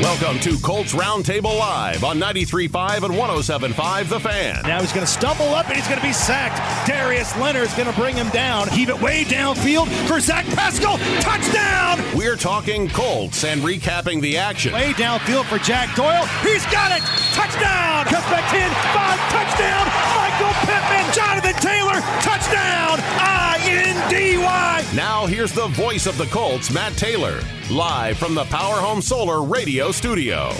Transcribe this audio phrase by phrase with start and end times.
[0.00, 4.62] Welcome to Colts Roundtable Live on 93.5 and 107.5 The Fan.
[4.62, 6.86] Now he's going to stumble up and he's going to be sacked.
[6.86, 8.68] Darius Leonard's going to bring him down.
[8.68, 10.98] Heave it way downfield for Zach Pascal.
[11.18, 11.98] Touchdown!
[12.16, 14.72] We're talking Colts and recapping the action.
[14.72, 16.26] Way downfield for Jack Doyle.
[16.44, 17.02] He's got it!
[17.34, 18.04] Touchdown!
[18.04, 19.84] Cuts back 10, 5, touchdown!
[20.14, 23.27] Michael Pittman, Jonathan Taylor, touchdown!
[23.98, 24.86] I-N-D-Y!
[24.94, 29.42] Now here's the voice of the Colts, Matt Taylor, live from the Power Home Solar
[29.42, 30.50] Radio Studio.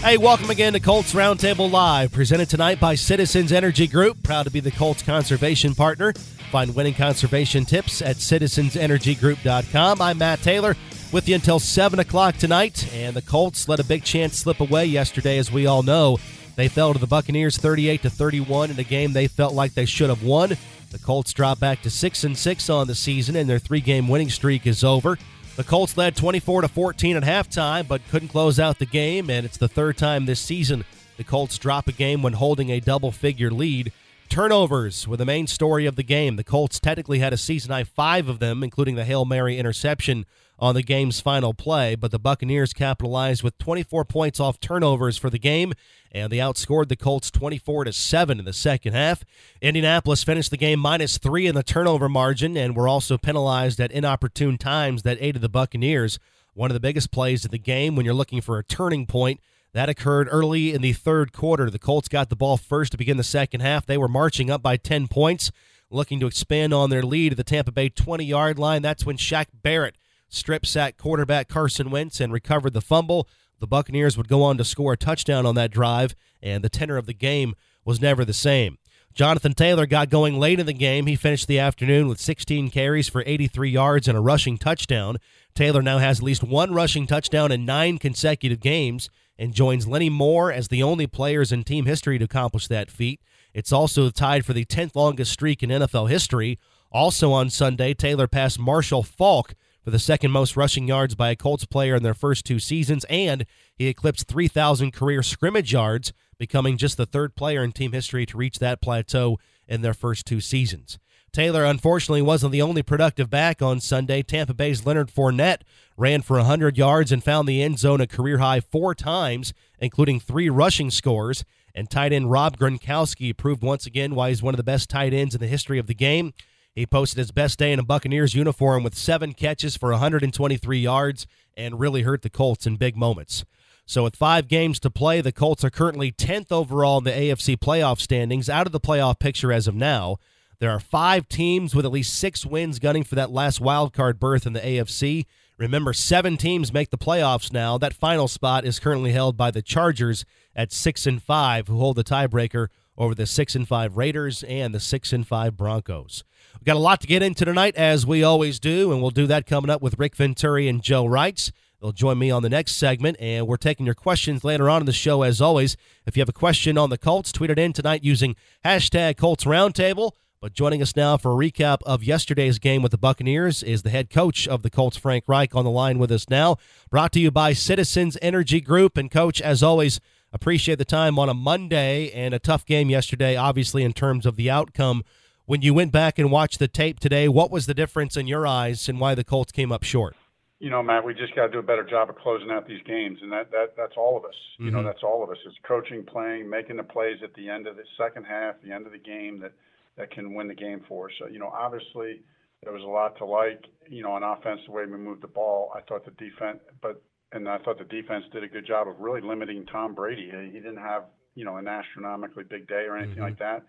[0.00, 4.22] Hey, welcome again to Colts Roundtable Live, presented tonight by Citizens Energy Group.
[4.22, 6.14] Proud to be the Colts conservation partner.
[6.50, 10.00] Find winning conservation tips at citizensenergygroup.com.
[10.00, 10.74] I'm Matt Taylor
[11.12, 12.90] with you until 7 o'clock tonight.
[12.94, 16.18] And the Colts let a big chance slip away yesterday, as we all know.
[16.54, 19.84] They fell to the Buccaneers 38 to 31 in a game they felt like they
[19.84, 20.56] should have won.
[20.90, 24.08] The Colts drop back to 6 and 6 on the season, and their three game
[24.08, 25.18] winning streak is over.
[25.56, 29.44] The Colts led 24 to 14 at halftime, but couldn't close out the game, and
[29.44, 30.84] it's the third time this season
[31.16, 33.90] the Colts drop a game when holding a double figure lead.
[34.28, 36.36] Turnovers were the main story of the game.
[36.36, 40.26] The Colts technically had a season high five of them, including the Hail Mary interception
[40.58, 45.28] on the game's final play, but the Buccaneers capitalized with 24 points off turnovers for
[45.28, 45.74] the game,
[46.10, 49.22] and they outscored the Colts 24 to 7 in the second half.
[49.60, 53.92] Indianapolis finished the game minus 3 in the turnover margin and were also penalized at
[53.92, 56.18] inopportune times that aided the Buccaneers.
[56.54, 59.40] One of the biggest plays of the game when you're looking for a turning point
[59.74, 61.68] that occurred early in the third quarter.
[61.68, 63.84] The Colts got the ball first to begin the second half.
[63.84, 65.52] They were marching up by 10 points,
[65.90, 68.80] looking to expand on their lead at the Tampa Bay 20 yard line.
[68.80, 69.96] That's when Shaq Barrett
[70.36, 73.28] strip sack quarterback Carson Wentz and recovered the fumble.
[73.58, 76.96] The Buccaneers would go on to score a touchdown on that drive, and the tenor
[76.96, 77.54] of the game
[77.84, 78.78] was never the same.
[79.14, 81.06] Jonathan Taylor got going late in the game.
[81.06, 85.16] He finished the afternoon with 16 carries for 83 yards and a rushing touchdown.
[85.54, 90.10] Taylor now has at least one rushing touchdown in nine consecutive games and joins Lenny
[90.10, 93.20] Moore as the only players in team history to accomplish that feat.
[93.54, 96.58] It's also tied for the 10th longest streak in NFL history.
[96.92, 99.54] Also on Sunday, Taylor passed Marshall Faulk
[99.86, 103.04] for the second most rushing yards by a Colts player in their first two seasons,
[103.08, 108.26] and he eclipsed 3,000 career scrimmage yards, becoming just the third player in team history
[108.26, 109.38] to reach that plateau
[109.68, 110.98] in their first two seasons.
[111.32, 114.24] Taylor unfortunately wasn't the only productive back on Sunday.
[114.24, 115.60] Tampa Bay's Leonard Fournette
[115.96, 120.18] ran for 100 yards and found the end zone a career high four times, including
[120.18, 121.44] three rushing scores.
[121.76, 125.14] And tight end Rob Gronkowski proved once again why he's one of the best tight
[125.14, 126.34] ends in the history of the game.
[126.76, 131.26] He posted his best day in a Buccaneers uniform with seven catches for 123 yards
[131.56, 133.46] and really hurt the Colts in big moments.
[133.86, 137.56] So, with five games to play, the Colts are currently 10th overall in the AFC
[137.56, 140.18] playoff standings, out of the playoff picture as of now.
[140.58, 144.20] There are five teams with at least six wins gunning for that last wild card
[144.20, 145.24] berth in the AFC.
[145.56, 147.78] Remember, seven teams make the playoffs now.
[147.78, 151.96] That final spot is currently held by the Chargers at six and five, who hold
[151.96, 156.22] the tiebreaker over the six and five Raiders and the six and five Broncos.
[156.66, 159.46] Got a lot to get into tonight, as we always do, and we'll do that
[159.46, 161.52] coming up with Rick Venturi and Joe Reitz.
[161.80, 164.86] They'll join me on the next segment, and we're taking your questions later on in
[164.86, 165.76] the show, as always.
[166.06, 168.34] If you have a question on the Colts, tweet it in tonight using
[168.64, 170.10] hashtag Colts Roundtable.
[170.40, 173.90] But joining us now for a recap of yesterday's game with the Buccaneers is the
[173.90, 176.56] head coach of the Colts, Frank Reich, on the line with us now.
[176.90, 178.96] Brought to you by Citizens Energy Group.
[178.96, 180.00] And, Coach, as always,
[180.32, 184.34] appreciate the time on a Monday and a tough game yesterday, obviously, in terms of
[184.34, 185.04] the outcome.
[185.46, 188.48] When you went back and watched the tape today, what was the difference in your
[188.48, 190.16] eyes and why the Colts came up short?
[190.58, 192.82] You know, Matt, we just got to do a better job of closing out these
[192.84, 194.34] games, and that, that that's all of us.
[194.34, 194.64] Mm-hmm.
[194.64, 194.86] You know, mm-hmm.
[194.88, 195.36] that's all of us.
[195.46, 198.86] It's coaching, playing, making the plays at the end of the second half, the end
[198.86, 199.52] of the game that
[199.96, 201.12] that can win the game for us.
[201.20, 202.22] So, you know, obviously
[202.64, 203.66] there was a lot to like.
[203.88, 205.70] You know, on offense, the way we moved the ball.
[205.76, 208.98] I thought the defense, but and I thought the defense did a good job of
[208.98, 210.28] really limiting Tom Brady.
[210.52, 211.04] He didn't have
[211.36, 213.22] you know an astronomically big day or anything mm-hmm.
[213.22, 213.62] like that.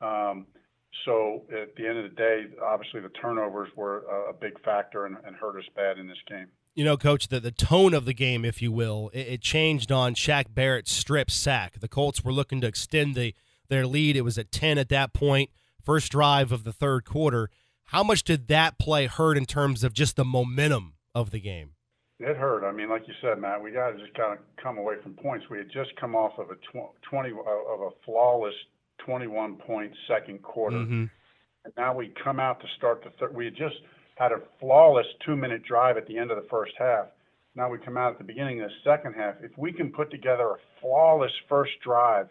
[0.00, 0.46] Um,
[1.04, 5.06] so at the end of the day, obviously the turnovers were a, a big factor
[5.06, 6.46] and, and, hurt us bad in this game.
[6.74, 9.90] You know, coach, the, the tone of the game, if you will, it, it, changed
[9.90, 11.80] on Shaq Barrett's strip sack.
[11.80, 13.34] The Colts were looking to extend the
[13.68, 14.16] their lead.
[14.16, 15.50] It was at 10 at that point,
[15.82, 17.50] first drive of the third quarter.
[17.84, 21.72] How much did that play hurt in terms of just the momentum of the game?
[22.20, 22.64] It hurt.
[22.64, 25.14] I mean, like you said, Matt, we got to just kind of come away from
[25.14, 25.46] points.
[25.48, 28.54] We had just come off of a tw- 20 uh, of a flawless
[29.04, 30.76] 21 point second quarter.
[30.76, 31.04] Mm-hmm.
[31.64, 33.34] And now we come out to start the third.
[33.34, 33.76] We had just
[34.16, 37.06] had a flawless two minute drive at the end of the first half.
[37.54, 39.36] Now we come out at the beginning of the second half.
[39.42, 42.28] If we can put together a flawless first drive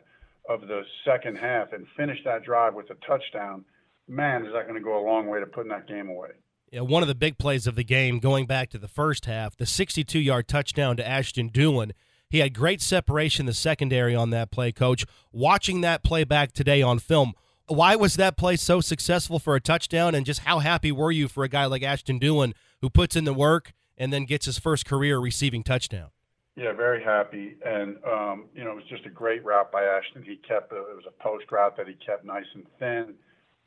[0.49, 3.65] of the second half and finish that drive with a touchdown,
[4.07, 6.29] man, is that going to go a long way to putting that game away.
[6.71, 9.55] Yeah, one of the big plays of the game, going back to the first half,
[9.55, 11.91] the 62 yard touchdown to Ashton Dulin
[12.29, 15.05] He had great separation the secondary on that play, coach.
[15.31, 17.33] Watching that play back today on film,
[17.67, 20.15] why was that play so successful for a touchdown?
[20.15, 23.25] And just how happy were you for a guy like Ashton Dulin who puts in
[23.25, 26.09] the work and then gets his first career receiving touchdown?
[26.55, 27.55] Yeah, very happy.
[27.63, 30.23] And, um, you know, it was just a great route by Ashton.
[30.23, 33.13] He kept, it was a post route that he kept nice and thin.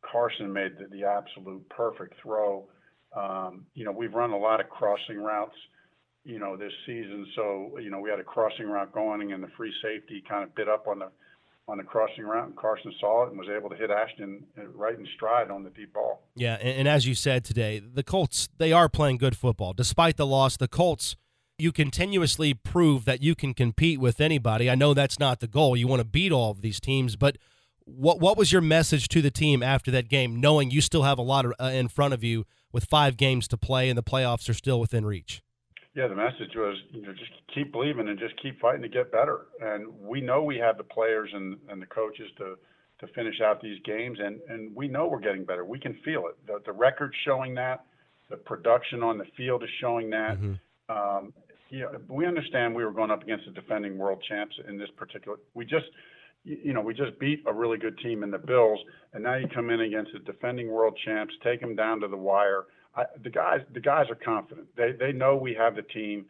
[0.03, 2.67] Carson made the, the absolute perfect throw.
[3.17, 5.55] Um, you know, we've run a lot of crossing routes,
[6.25, 7.27] you know, this season.
[7.35, 10.55] So, you know, we had a crossing route going and the free safety kind of
[10.55, 11.09] bit up on the,
[11.69, 14.45] on the crossing route, and Carson saw it and was able to hit Ashton
[14.75, 16.23] right in stride on the deep ball.
[16.35, 20.17] Yeah, and, and, as you said today, the Colts they are playing good football despite
[20.17, 20.57] the loss.
[20.57, 21.17] The Colts,
[21.59, 24.69] you continuously prove that you can compete with anybody.
[24.69, 25.77] I know that's not the goal.
[25.77, 27.39] You want to beat all of these teams, but
[27.85, 31.19] what what was your message to the team after that game, knowing you still have
[31.19, 34.49] a lot uh, in front of you with five games to play and the playoffs
[34.49, 35.43] are still within reach?
[35.95, 39.11] Yeah, the message was, you know, just keep believing and just keep fighting to get
[39.11, 39.47] better.
[39.61, 42.57] And we know we have the players and, and the coaches to
[43.01, 45.65] to finish out these games, and and we know we're getting better.
[45.65, 46.37] We can feel it.
[46.47, 47.85] The the record's showing that.
[48.29, 50.39] The production on the field is showing that.
[50.39, 50.55] Mm-hmm.
[50.97, 51.33] Um,
[51.71, 55.39] yeah, we understand we were going up against the defending world champs in this particular.
[55.55, 55.87] We just,
[56.45, 58.79] you know, we just beat a really good team in the Bills,
[59.13, 62.17] and now you come in against the defending world champs, take them down to the
[62.17, 62.65] wire.
[62.95, 64.69] I, the guys, the guys are confident.
[64.77, 66.27] They they know we have the team,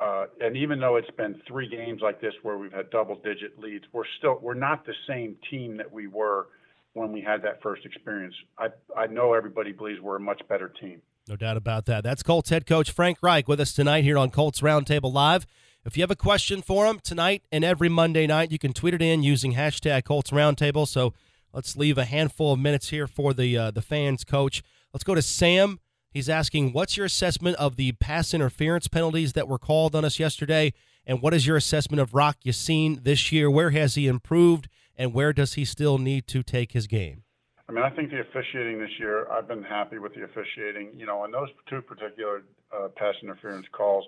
[0.00, 3.84] uh, and even though it's been three games like this where we've had double-digit leads,
[3.92, 6.46] we're still we're not the same team that we were
[6.92, 8.34] when we had that first experience.
[8.58, 11.02] I I know everybody believes we're a much better team.
[11.28, 12.04] No doubt about that.
[12.04, 15.46] That's Colts head coach Frank Reich with us tonight here on Colts Roundtable Live.
[15.84, 18.94] If you have a question for him tonight and every Monday night, you can tweet
[18.94, 20.86] it in using hashtag Colts Roundtable.
[20.86, 21.12] So
[21.52, 24.62] let's leave a handful of minutes here for the uh, the fans, coach.
[24.92, 25.80] Let's go to Sam
[26.10, 30.18] He's asking, what's your assessment of the pass interference penalties that were called on us
[30.18, 30.72] yesterday?
[31.06, 33.50] And what is your assessment of Rock Ya-Sin this year?
[33.50, 34.68] Where has he improved?
[34.96, 37.24] And where does he still need to take his game?
[37.68, 40.92] I mean, I think the officiating this year, I've been happy with the officiating.
[40.96, 42.42] You know, on those two particular
[42.74, 44.04] uh, pass interference calls,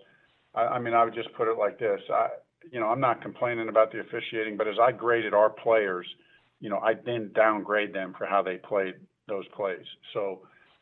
[0.54, 2.00] I, I mean, I would just put it like this.
[2.10, 2.28] I,
[2.72, 6.06] you know, I'm not complaining about the officiating, but as I graded our players,
[6.60, 8.94] you know, I didn't downgrade them for how they played
[9.28, 9.84] those plays.
[10.14, 10.40] So,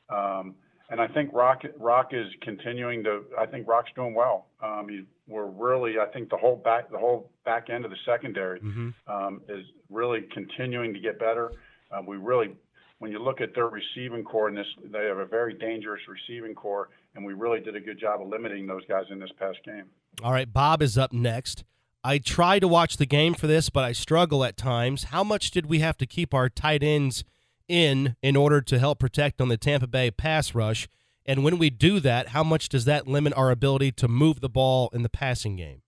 [0.09, 0.55] um,
[0.91, 3.25] and I think Rock Rock is continuing to.
[3.39, 4.47] I think Rock's doing well.
[4.63, 5.99] Um, he, we're really.
[5.99, 8.91] I think the whole back the whole back end of the secondary mm-hmm.
[9.07, 11.53] um, is really continuing to get better.
[11.91, 12.55] Uh, we really,
[12.99, 16.55] when you look at their receiving corps in this, they have a very dangerous receiving
[16.55, 19.59] corps, and we really did a good job of limiting those guys in this past
[19.65, 19.85] game.
[20.23, 21.65] All right, Bob is up next.
[22.03, 25.05] I try to watch the game for this, but I struggle at times.
[25.05, 27.25] How much did we have to keep our tight ends?
[27.69, 30.89] In in order to help protect on the Tampa Bay pass rush?
[31.27, 34.49] And when we do that, how much does that limit our ability to move the
[34.49, 35.83] ball in the passing game?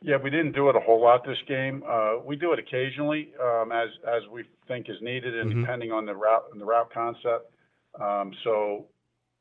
[0.00, 1.82] Yeah, we didn't do it a whole lot this game.
[1.86, 5.60] Uh, we do it occasionally um, as as we think is needed, and mm-hmm.
[5.60, 7.52] depending on the route and the route concept.
[8.00, 8.86] Um, so,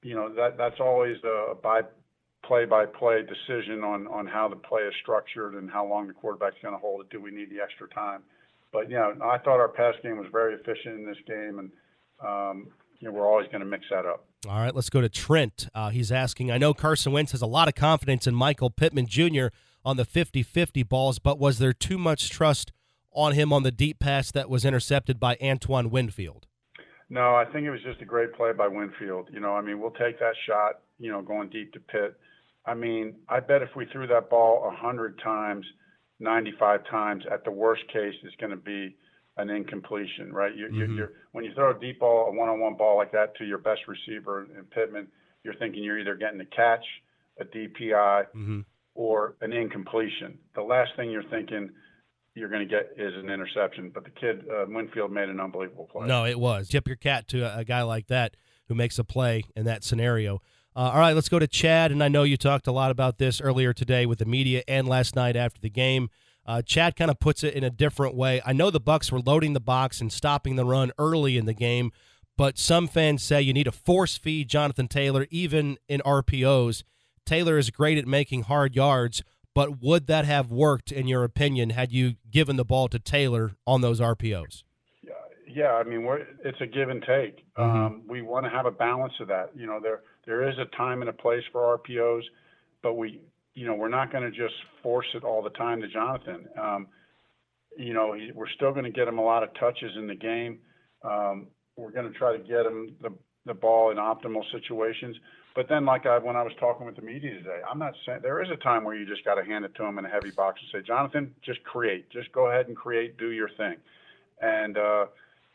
[0.01, 1.81] you know that that's always a by
[2.43, 6.13] play by play decision on on how the play is structured and how long the
[6.13, 7.09] quarterback's going to hold it.
[7.11, 8.23] Do we need the extra time?
[8.71, 11.71] But you know, I thought our pass game was very efficient in this game, and
[12.25, 12.67] um,
[12.99, 14.25] you know we're always going to mix that up.
[14.47, 15.67] All right, let's go to Trent.
[15.73, 16.51] Uh, he's asking.
[16.51, 19.47] I know Carson Wentz has a lot of confidence in Michael Pittman Jr.
[19.83, 22.71] on the 50-50 balls, but was there too much trust
[23.11, 26.45] on him on the deep pass that was intercepted by Antoine Winfield?
[27.09, 29.29] No, I think it was just a great play by Winfield.
[29.33, 30.81] You know, I mean, we'll take that shot.
[30.99, 32.15] You know, going deep to Pitt.
[32.65, 35.65] I mean, I bet if we threw that ball a hundred times
[36.19, 37.23] 95 times.
[37.31, 38.95] At the worst case, it's going to be
[39.37, 40.55] an incompletion, right?
[40.55, 40.97] You, mm-hmm.
[40.97, 43.81] you're, when you throw a deep ball, a one-on-one ball like that to your best
[43.87, 45.07] receiver in Pittman,
[45.43, 46.83] you're thinking you're either getting a catch,
[47.39, 48.61] a DPI, mm-hmm.
[48.95, 50.39] or an incompletion.
[50.55, 51.69] The last thing you're thinking
[52.37, 53.91] you're going to get is an interception.
[53.93, 56.07] But the kid uh, Winfield made an unbelievable play.
[56.07, 56.69] No, it was.
[56.69, 58.35] Tip your cat to a guy like that
[58.67, 60.41] who makes a play in that scenario.
[60.77, 61.91] Uh, all right, let's go to Chad.
[61.91, 64.87] And I know you talked a lot about this earlier today with the media and
[64.87, 66.11] last night after the game.
[66.45, 68.43] Uh, Chad kind of puts it in a different way.
[68.45, 71.55] I know the Bucks were loading the box and stopping the run early in the
[71.55, 71.91] game,
[72.37, 76.83] but some fans say you need to force feed Jonathan Taylor even in RPOs.
[77.25, 79.23] Taylor is great at making hard yards,
[79.55, 83.55] but would that have worked in your opinion had you given the ball to Taylor
[83.65, 84.61] on those RPOs?
[85.49, 86.07] Yeah, I mean,
[86.45, 87.43] it's a give and take.
[87.57, 87.63] Mm-hmm.
[87.63, 89.49] Um, we want to have a balance of that.
[89.55, 92.21] You know, there there is a time and a place for RPOs,
[92.83, 93.19] but we,
[93.55, 94.53] you know, we're not going to just
[94.83, 96.45] force it all the time to Jonathan.
[96.61, 96.87] Um,
[97.75, 100.15] you know, he, we're still going to get him a lot of touches in the
[100.15, 100.59] game.
[101.03, 103.11] Um, we're going to try to get him the
[103.47, 105.15] the ball in optimal situations.
[105.55, 108.19] But then, like I, when I was talking with the media today, I'm not saying
[108.21, 110.09] there is a time where you just got to hand it to him in a
[110.09, 113.77] heavy box and say, Jonathan, just create, just go ahead and create, do your thing,
[114.41, 115.05] and uh,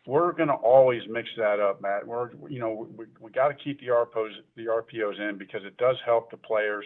[0.07, 2.07] we're going to always mix that up, Matt.
[2.07, 5.77] We're you know we we got to keep the RPOs the RPOs in because it
[5.77, 6.85] does help the players,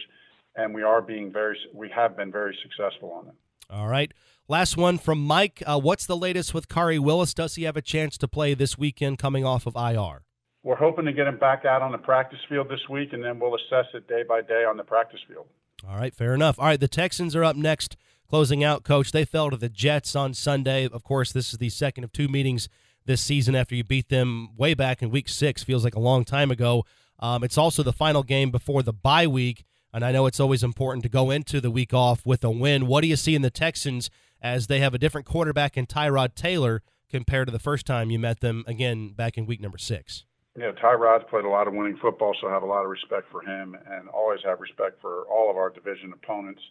[0.54, 3.34] and we are being very we have been very successful on them.
[3.70, 4.12] All right.
[4.48, 5.60] Last one from Mike.
[5.66, 7.34] Uh, what's the latest with Khari Willis?
[7.34, 10.22] Does he have a chance to play this weekend coming off of IR?
[10.66, 13.38] we're hoping to get him back out on the practice field this week, and then
[13.38, 15.46] we'll assess it day by day on the practice field.
[15.88, 16.58] All right, fair enough.
[16.58, 17.96] All right, the Texans are up next,
[18.28, 18.82] closing out.
[18.82, 20.88] Coach, they fell to the Jets on Sunday.
[20.88, 22.68] Of course, this is the second of two meetings
[23.06, 25.62] this season after you beat them way back in Week Six.
[25.62, 26.84] Feels like a long time ago.
[27.18, 30.62] Um, it's also the final game before the bye week, and I know it's always
[30.62, 32.86] important to go into the week off with a win.
[32.86, 34.10] What do you see in the Texans
[34.42, 38.18] as they have a different quarterback in Tyrod Taylor compared to the first time you
[38.18, 40.24] met them again back in week number six?
[40.58, 43.30] Yeah, Tyrod's played a lot of winning football, so I have a lot of respect
[43.30, 46.62] for him, and always have respect for all of our division opponents.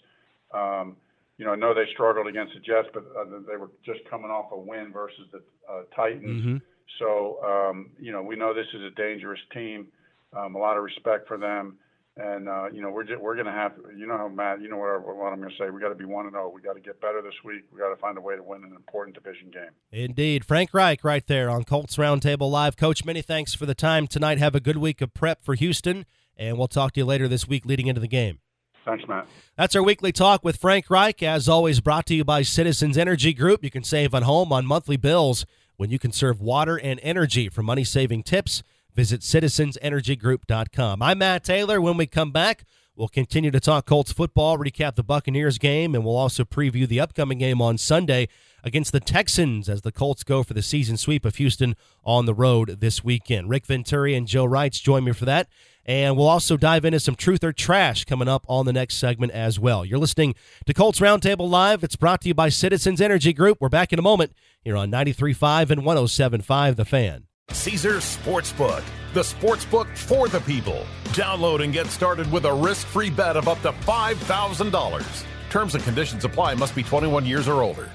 [0.53, 0.97] Um,
[1.37, 4.31] you know, I know they struggled against the Jets, but uh, they were just coming
[4.31, 6.41] off a win versus the uh, Titans.
[6.41, 6.57] Mm-hmm.
[6.99, 9.87] So, um, you know, we know this is a dangerous team.
[10.35, 11.77] Um, a lot of respect for them.
[12.17, 14.69] And uh, you know we're just, we're going to have you know how Matt you
[14.69, 16.61] know what, what I'm going to say we got to be one and zero we
[16.61, 18.71] got to get better this week we got to find a way to win an
[18.73, 19.71] important division game.
[19.91, 22.77] Indeed, Frank Reich right there on Colts Roundtable Live.
[22.77, 24.37] Coach, many thanks for the time tonight.
[24.37, 26.05] Have a good week of prep for Houston,
[26.37, 28.39] and we'll talk to you later this week leading into the game.
[28.85, 29.27] Thanks, Matt.
[29.57, 31.23] That's our weekly talk with Frank Reich.
[31.23, 33.63] As always, brought to you by Citizens Energy Group.
[33.63, 37.63] You can save on home on monthly bills when you conserve water and energy for
[37.63, 38.61] money saving tips.
[38.93, 41.01] Visit citizensenergygroup.com.
[41.01, 41.81] I'm Matt Taylor.
[41.81, 42.63] When we come back,
[42.95, 46.99] we'll continue to talk Colts football, recap the Buccaneers game, and we'll also preview the
[46.99, 48.29] upcoming game on Sunday
[48.63, 52.33] against the Texans as the Colts go for the season sweep of Houston on the
[52.33, 53.49] road this weekend.
[53.49, 55.47] Rick Venturi and Joe Reitz join me for that.
[55.85, 59.31] And we'll also dive into some truth or trash coming up on the next segment
[59.33, 59.85] as well.
[59.85, 60.33] You're listening
[60.65, 61.83] to Colts Roundtable Live.
[61.83, 63.59] It's brought to you by Citizens Energy Group.
[63.61, 67.25] We're back in a moment here on 93.5 and 107.5 The Fan.
[67.51, 70.83] Caesars Sportsbook, the sportsbook for the people.
[71.09, 75.23] Download and get started with a risk free bet of up to $5,000.
[75.51, 77.91] Terms and conditions apply, must be 21 years or older.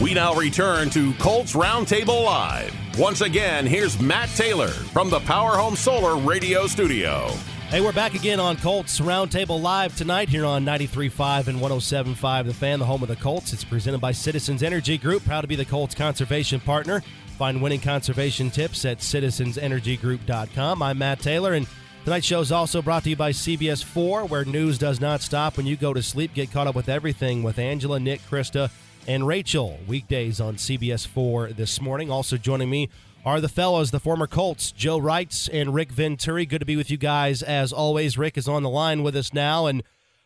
[0.00, 2.74] We now return to Colts Roundtable Live.
[3.00, 7.28] Once again, here's Matt Taylor from the Power Home Solar Radio Studio.
[7.70, 12.52] Hey, we're back again on Colts Roundtable Live tonight here on 93.5 and 107.5 The
[12.52, 13.54] Fan, the home of the Colts.
[13.54, 17.02] It's presented by Citizens Energy Group, proud to be the Colts conservation partner.
[17.38, 20.82] Find winning conservation tips at citizensenergygroup.com.
[20.82, 21.66] I'm Matt Taylor, and
[22.04, 25.56] tonight's show is also brought to you by CBS 4, where news does not stop
[25.56, 26.34] when you go to sleep.
[26.34, 28.70] Get caught up with everything with Angela, Nick, Krista,
[29.06, 29.78] and Rachel.
[29.86, 32.10] Weekdays on CBS 4 this morning.
[32.10, 32.88] Also joining me
[33.24, 36.46] are the fellows, the former Colts, Joe Reitz and Rick Venturi.
[36.46, 38.16] Good to be with you guys as always.
[38.16, 39.82] Rick is on the line with us now, and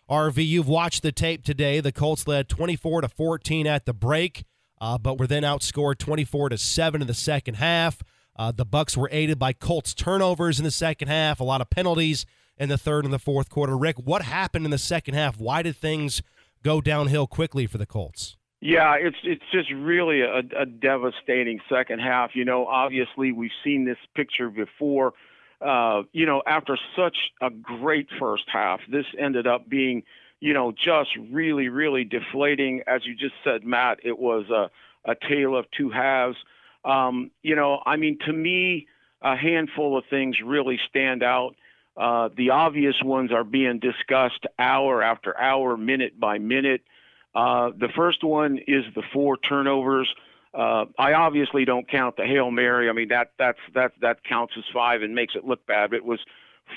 [0.08, 1.80] RV, you've watched the tape today.
[1.80, 4.44] The Colts led 24 to 14 at the break,
[4.80, 8.02] uh, but were then outscored 24 to seven in the second half.
[8.36, 11.70] Uh, the Bucks were aided by Colts turnovers in the second half, a lot of
[11.70, 12.26] penalties
[12.58, 13.76] in the third and the fourth quarter.
[13.76, 15.38] Rick, what happened in the second half?
[15.38, 16.22] Why did things
[16.62, 18.36] go downhill quickly for the Colts?
[18.64, 22.30] Yeah, it's it's just really a, a devastating second half.
[22.34, 25.12] You know, obviously we've seen this picture before.
[25.60, 30.02] Uh, you know, after such a great first half, this ended up being,
[30.40, 32.82] you know, just really, really deflating.
[32.86, 34.70] As you just said, Matt, it was a,
[35.04, 36.38] a tale of two halves.
[36.86, 38.86] Um, you know, I mean, to me,
[39.20, 41.54] a handful of things really stand out.
[41.98, 46.80] Uh, the obvious ones are being discussed hour after hour, minute by minute.
[47.34, 50.12] Uh, the first one is the four turnovers.
[50.52, 52.88] Uh, I obviously don't count the hail mary.
[52.88, 55.90] I mean that that's that that counts as five and makes it look bad.
[55.90, 56.20] But it was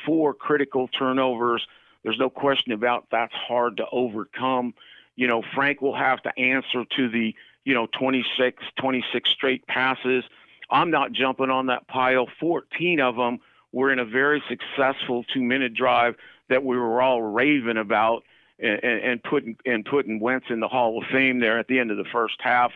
[0.06, 1.66] four critical turnovers.
[2.04, 4.74] There's no question about that's hard to overcome.
[5.16, 7.36] You know, Frank will have to answer to the
[7.66, 10.24] you know 26 26 straight passes.
[10.72, 12.28] I'm not jumping on that pile.
[12.40, 13.40] 14 of them
[13.72, 16.16] were in a very successful two minute drive
[16.50, 18.24] that we were all raving about
[18.60, 21.92] and, and putting and putting Wentz in the Hall of Fame there at the end
[21.92, 22.72] of the first half.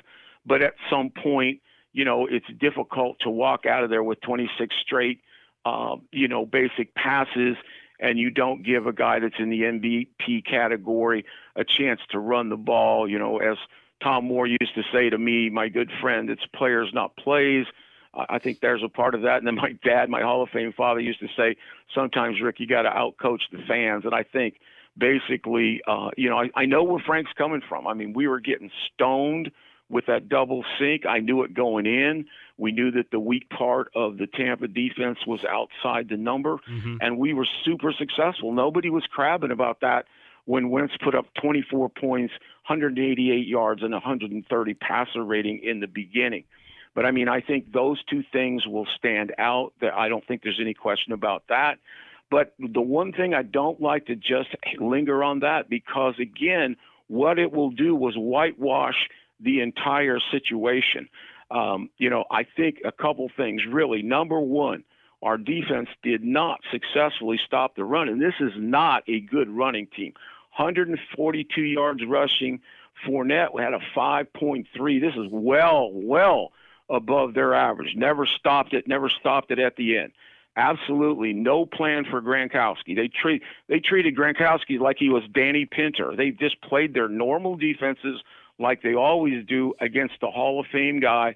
[0.45, 1.61] But at some point,
[1.93, 5.21] you know, it's difficult to walk out of there with 26 straight,
[5.65, 7.57] uh, you know, basic passes,
[8.00, 12.50] and you don't give a guy that's in the MVP category a chance to run
[12.50, 13.07] the ball.
[13.09, 13.57] You know, as
[14.01, 17.65] Tom Moore used to say to me, my good friend, it's players, not plays.
[18.13, 19.38] I think there's a part of that.
[19.38, 21.55] And then my dad, my Hall of Fame father, used to say,
[21.95, 24.03] sometimes, Rick, you got to outcoach the fans.
[24.03, 24.59] And I think
[24.98, 27.88] basically, uh, you know, I, I know where Frank's coming from.
[27.88, 29.51] I mean, we were getting stoned
[29.89, 31.05] with that double sync.
[31.05, 32.25] I knew it going in.
[32.57, 36.98] We knew that the weak part of the Tampa defense was outside the number, mm-hmm.
[37.01, 38.53] and we were super successful.
[38.53, 40.05] Nobody was crabbing about that
[40.45, 42.33] when Wentz put up 24 points,
[42.67, 46.45] 188 yards, and 130 passer rating in the beginning.
[46.93, 49.74] But I mean, I think those two things will stand out.
[49.81, 51.79] I don't think there's any question about that.
[52.31, 57.38] But the one thing I don't like to just linger on that because, again, what
[57.38, 58.95] it will do was whitewash
[59.41, 61.09] the entire situation.
[61.51, 64.01] Um, you know, I think a couple things really.
[64.01, 64.85] Number one,
[65.21, 69.88] our defense did not successfully stop the run, and this is not a good running
[69.88, 70.13] team.
[70.55, 72.61] 142 yards rushing.
[73.05, 75.01] Fournette had a 5.3.
[75.01, 76.53] This is well, well
[76.89, 77.93] above their average.
[77.95, 78.88] Never stopped it.
[78.88, 80.13] Never stopped it at the end.
[80.58, 82.96] Absolutely no plan for Gronkowski.
[82.96, 86.13] They treat they treated Gronkowski like he was Danny Pinter.
[86.15, 88.22] They just played their normal defenses
[88.60, 91.36] like they always do against the Hall of Fame guy,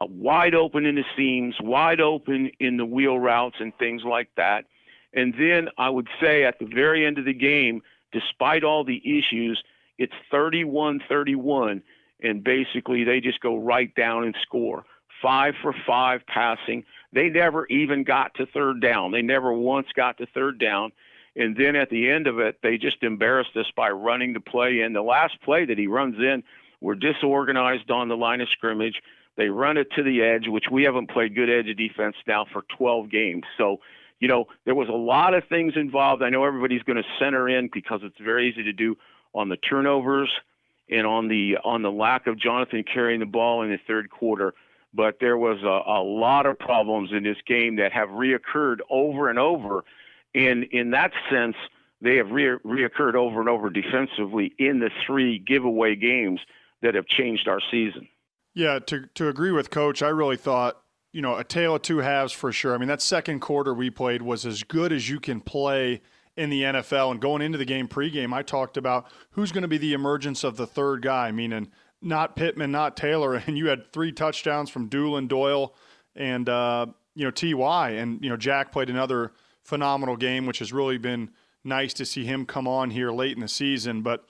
[0.00, 4.30] uh, wide open in the seams, wide open in the wheel routes and things like
[4.36, 4.64] that.
[5.12, 9.02] And then I would say at the very end of the game, despite all the
[9.04, 9.62] issues,
[9.98, 11.82] it's 31-31
[12.22, 14.84] and basically they just go right down and score.
[15.22, 19.12] 5 for 5 passing they never even got to third down.
[19.12, 20.92] They never once got to third down.
[21.36, 24.80] And then at the end of it, they just embarrassed us by running the play
[24.80, 24.92] in.
[24.92, 26.42] The last play that he runs in,
[26.80, 29.02] we're disorganized on the line of scrimmage.
[29.36, 32.64] They run it to the edge, which we haven't played good edge defense now for
[32.78, 33.44] 12 games.
[33.58, 33.80] So,
[34.18, 36.22] you know, there was a lot of things involved.
[36.22, 38.96] I know everybody's going to center in because it's very easy to do
[39.34, 40.30] on the turnovers
[40.88, 44.54] and on the on the lack of Jonathan carrying the ball in the third quarter
[44.96, 49.28] but there was a, a lot of problems in this game that have reoccurred over
[49.28, 49.84] and over.
[50.34, 51.56] In in that sense,
[52.00, 56.40] they have re- reoccurred over and over defensively in the three giveaway games
[56.82, 58.08] that have changed our season.
[58.54, 60.80] Yeah, to to agree with Coach, I really thought
[61.12, 62.74] you know a tale of two halves for sure.
[62.74, 66.00] I mean, that second quarter we played was as good as you can play
[66.36, 67.10] in the NFL.
[67.12, 70.44] And going into the game pregame, I talked about who's going to be the emergence
[70.44, 71.68] of the third guy, meaning
[72.06, 75.74] not Pittman, not Taylor, and you had three touchdowns from Dulin, Doyle,
[76.14, 79.32] and uh, you know Ty, and you know Jack played another
[79.64, 81.30] phenomenal game, which has really been
[81.64, 84.02] nice to see him come on here late in the season.
[84.02, 84.24] But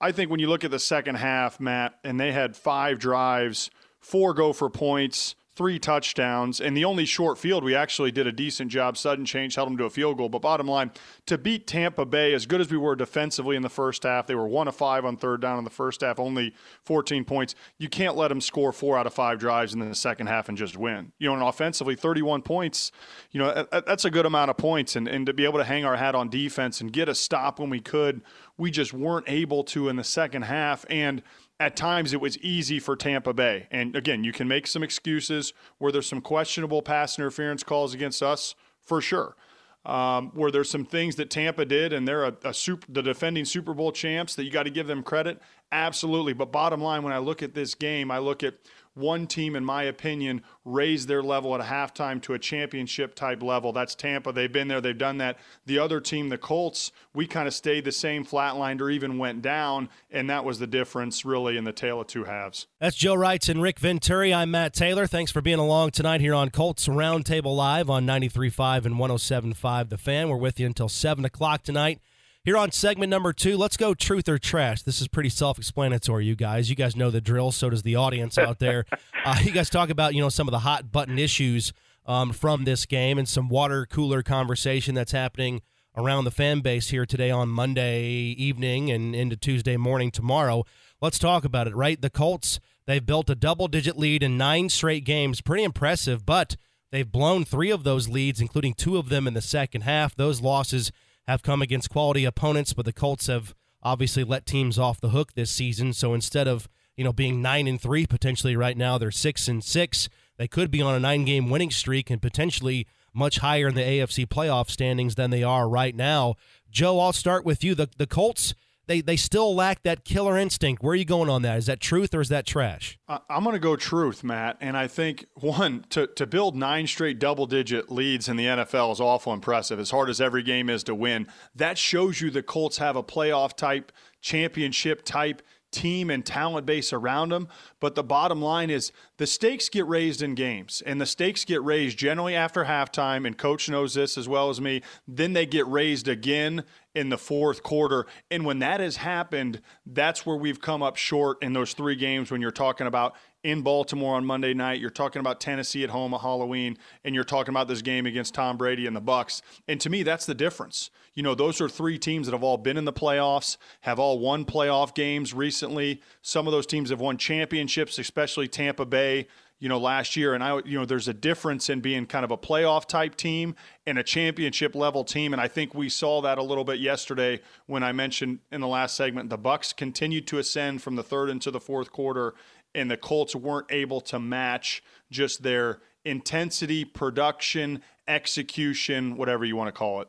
[0.00, 3.70] I think when you look at the second half, Matt, and they had five drives,
[4.00, 8.32] four go for points, three touchdowns, and the only short field we actually did a
[8.32, 8.96] decent job.
[8.96, 10.28] Sudden change held them to a field goal.
[10.28, 10.92] But bottom line,
[11.26, 14.36] to beat Tampa Bay, as good as we were defensively in the first half, they
[14.36, 17.56] were one of five on third down in the first half, only 14 points.
[17.76, 20.56] You can't let them score four out of five drives in the second half and
[20.56, 21.10] just win.
[21.18, 22.92] You know, and offensively, 31 points,
[23.32, 24.94] you know, that's a good amount of points.
[24.94, 27.58] And, and to be able to hang our hat on defense and get a stop
[27.58, 28.22] when we could,
[28.56, 30.86] we just weren't able to in the second half.
[30.88, 31.20] And
[31.60, 33.66] at times it was easy for Tampa Bay.
[33.70, 38.22] And again, you can make some excuses where there's some questionable pass interference calls against
[38.22, 39.36] us, for sure.
[39.84, 43.44] Um, where there's some things that Tampa did, and they're a, a super, the defending
[43.44, 45.40] Super Bowl champs that you got to give them credit.
[45.72, 46.34] Absolutely.
[46.34, 48.54] But bottom line, when I look at this game, I look at
[48.98, 53.42] one team, in my opinion, raised their level at a halftime to a championship type
[53.42, 53.72] level.
[53.72, 54.32] That's Tampa.
[54.32, 55.38] They've been there, they've done that.
[55.66, 59.42] The other team, the Colts, we kind of stayed the same, flatlined, or even went
[59.42, 62.66] down, and that was the difference really in the tale of two halves.
[62.80, 64.34] That's Joe Reitz and Rick Venturi.
[64.34, 65.06] I'm Matt Taylor.
[65.06, 69.98] Thanks for being along tonight here on Colts Roundtable Live on 93.5 and 107.5 The
[69.98, 70.28] Fan.
[70.28, 72.00] We're with you until 7 o'clock tonight.
[72.48, 74.80] Here on segment number two, let's go truth or trash.
[74.80, 76.70] This is pretty self-explanatory, you guys.
[76.70, 77.52] You guys know the drill.
[77.52, 78.86] So does the audience out there.
[79.24, 81.74] Uh, you guys talk about you know some of the hot button issues
[82.06, 85.60] um, from this game and some water cooler conversation that's happening
[85.96, 88.04] around the fan base here today on Monday
[88.38, 90.64] evening and into Tuesday morning tomorrow.
[91.02, 91.76] Let's talk about it.
[91.76, 95.42] Right, the Colts they've built a double-digit lead in nine straight games.
[95.42, 96.56] Pretty impressive, but
[96.90, 100.14] they've blown three of those leads, including two of them in the second half.
[100.14, 100.90] Those losses
[101.28, 105.34] have come against quality opponents, but the Colts have obviously let teams off the hook
[105.34, 105.92] this season.
[105.92, 109.62] So instead of you know being nine and three potentially right now, they're six and
[109.62, 110.08] six.
[110.38, 113.82] They could be on a nine game winning streak and potentially much higher in the
[113.82, 116.34] AFC playoff standings than they are right now.
[116.70, 117.74] Joe, I'll start with you.
[117.74, 118.54] The the Colts
[118.88, 120.82] they they still lack that killer instinct.
[120.82, 121.58] Where are you going on that?
[121.58, 122.98] Is that truth or is that trash?
[123.08, 124.56] I'm going to go truth, Matt.
[124.60, 128.92] And I think one to to build nine straight double digit leads in the NFL
[128.92, 129.78] is awful impressive.
[129.78, 133.02] As hard as every game is to win, that shows you the Colts have a
[133.02, 137.48] playoff type, championship type team and talent base around them.
[137.80, 141.62] But the bottom line is the stakes get raised in games, and the stakes get
[141.62, 143.26] raised generally after halftime.
[143.26, 144.82] And coach knows this as well as me.
[145.06, 146.64] Then they get raised again
[146.98, 148.06] in the fourth quarter.
[148.28, 152.32] And when that has happened, that's where we've come up short in those three games
[152.32, 156.12] when you're talking about in Baltimore on Monday night, you're talking about Tennessee at home
[156.12, 159.42] at Halloween, and you're talking about this game against Tom Brady and the Bucks.
[159.68, 160.90] And to me, that's the difference.
[161.14, 164.18] You know, those are three teams that have all been in the playoffs, have all
[164.18, 166.02] won playoff games recently.
[166.20, 170.34] Some of those teams have won championships, especially Tampa Bay you know, last year.
[170.34, 173.54] And I, you know, there's a difference in being kind of a playoff type team
[173.86, 175.32] and a championship level team.
[175.32, 178.68] And I think we saw that a little bit yesterday when I mentioned in the
[178.68, 182.34] last segment the Bucks continued to ascend from the third into the fourth quarter,
[182.74, 189.68] and the Colts weren't able to match just their intensity, production, execution, whatever you want
[189.68, 190.08] to call it.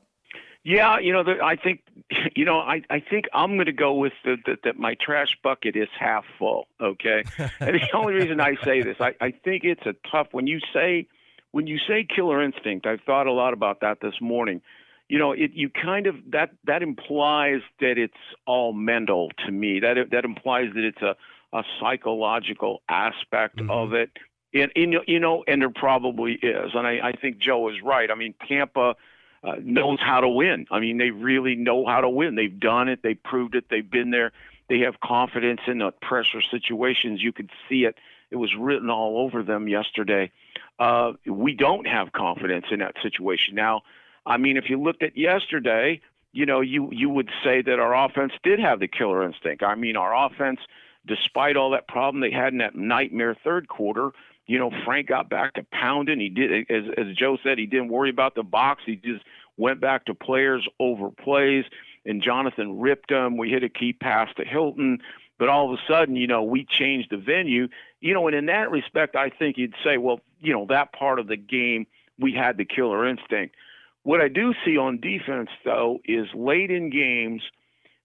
[0.63, 1.82] Yeah, you know, the, I think,
[2.36, 5.88] you know, I, I think I'm going to go with that my trash bucket is
[5.98, 6.67] half full.
[6.82, 7.24] Okay,
[7.60, 10.60] and the only reason I say this, I, I think it's a tough when you
[10.74, 11.08] say
[11.52, 12.86] when you say killer instinct.
[12.86, 14.62] I've thought a lot about that this morning.
[15.08, 18.13] You know, it you kind of that that implies that it's
[18.45, 19.80] all mental to me.
[19.80, 21.15] That that implies that it's a
[21.52, 23.72] a psychological aspect mm-hmm.
[23.72, 24.12] of it.
[24.54, 26.72] And, and you know, and there probably is.
[26.74, 28.10] And I, I think Joe is right.
[28.10, 28.95] I mean, Tampa
[29.43, 30.65] uh, knows how to win.
[30.71, 32.36] I mean, they really know how to win.
[32.36, 32.99] They've done it.
[33.04, 33.65] They've proved it.
[33.69, 34.32] They've been there.
[34.67, 37.23] They have confidence in the pressure situations.
[37.23, 37.95] You could see it.
[38.32, 40.32] It was written all over them yesterday.
[40.78, 43.82] Uh, we don't have confidence in that situation now.
[44.25, 48.06] I mean, if you looked at yesterday, you know, you you would say that our
[48.06, 49.63] offense did have the killer instinct.
[49.63, 50.60] I mean, our offense,
[51.08, 54.12] despite all that problem they had in that nightmare third quarter,
[54.49, 56.19] you know, Frank got back to pounding.
[56.19, 58.81] He did, as, as Joe said, he didn't worry about the box.
[58.83, 59.23] He just
[59.57, 61.65] went back to players over plays,
[62.03, 63.38] and Jonathan ripped them.
[63.38, 65.03] We hit a key pass to Hilton,
[65.38, 67.67] but all of a sudden, you know, we changed the venue.
[68.01, 71.19] You know, and in that respect, I think you'd say, well, you know, that part
[71.19, 71.85] of the game,
[72.17, 73.55] we had the killer instinct.
[74.01, 77.43] What I do see on defense, though, is late in games,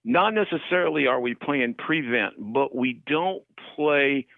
[0.03, 3.41] not necessarily are we playing prevent, but we don't
[3.75, 4.27] play–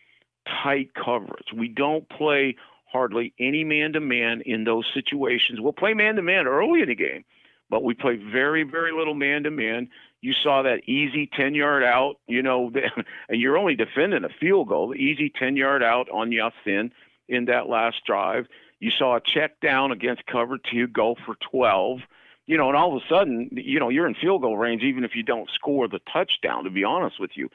[0.63, 1.47] tight coverage.
[1.55, 2.55] We don't play
[2.85, 5.59] hardly any man to man in those situations.
[5.59, 7.25] We'll play man to man early in the game,
[7.69, 9.89] but we play very, very little man to man.
[10.21, 12.71] You saw that easy 10 yard out, you know,
[13.29, 16.91] and you're only defending a field goal, easy 10 yard out on Ya-Sin
[17.27, 18.47] in that last drive.
[18.79, 21.99] You saw a check down against cover two, go for 12.
[22.45, 25.03] You know, and all of a sudden, you know, you're in field goal range even
[25.03, 26.63] if you don't score the touchdown.
[26.63, 27.49] To be honest with you,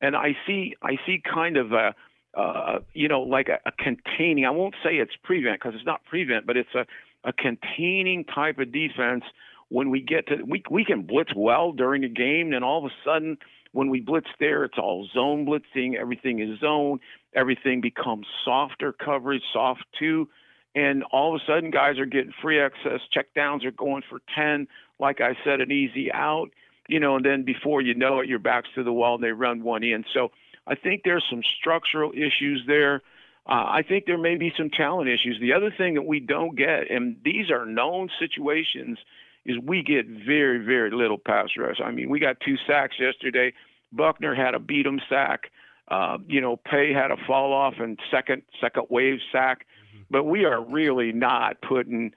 [0.00, 1.94] and I see, I see kind of a,
[2.34, 4.44] uh, you know, like a, a containing.
[4.44, 6.86] I won't say it's prevent because it's not prevent, but it's a,
[7.24, 9.24] a containing type of defense.
[9.70, 12.90] When we get to we we can blitz well during a game, and all of
[12.90, 13.38] a sudden
[13.72, 15.94] when we blitz there, it's all zone blitzing.
[15.94, 17.00] Everything is zone.
[17.34, 20.28] Everything becomes softer coverage, soft two,
[20.74, 23.00] and all of a sudden guys are getting free access.
[23.12, 24.68] Check downs are going for ten.
[24.98, 26.48] Like I said, an easy out.
[26.88, 29.32] You know, and then before you know it, your back's to the wall and they
[29.32, 30.04] run one in.
[30.14, 30.30] So
[30.68, 33.02] I think there's some structural issues there.
[33.46, 35.38] Uh, I think there may be some talent issues.
[35.40, 38.98] The other thing that we don't get, and these are known situations,
[39.46, 41.80] is we get very, very little pass rush.
[41.82, 43.54] I mean, we got two sacks yesterday.
[43.90, 45.50] Buckner had a beat 'em sack.
[45.88, 50.02] Uh, you know, Paye had a fall off and second second wave sack, mm-hmm.
[50.10, 52.12] but we are really not putting.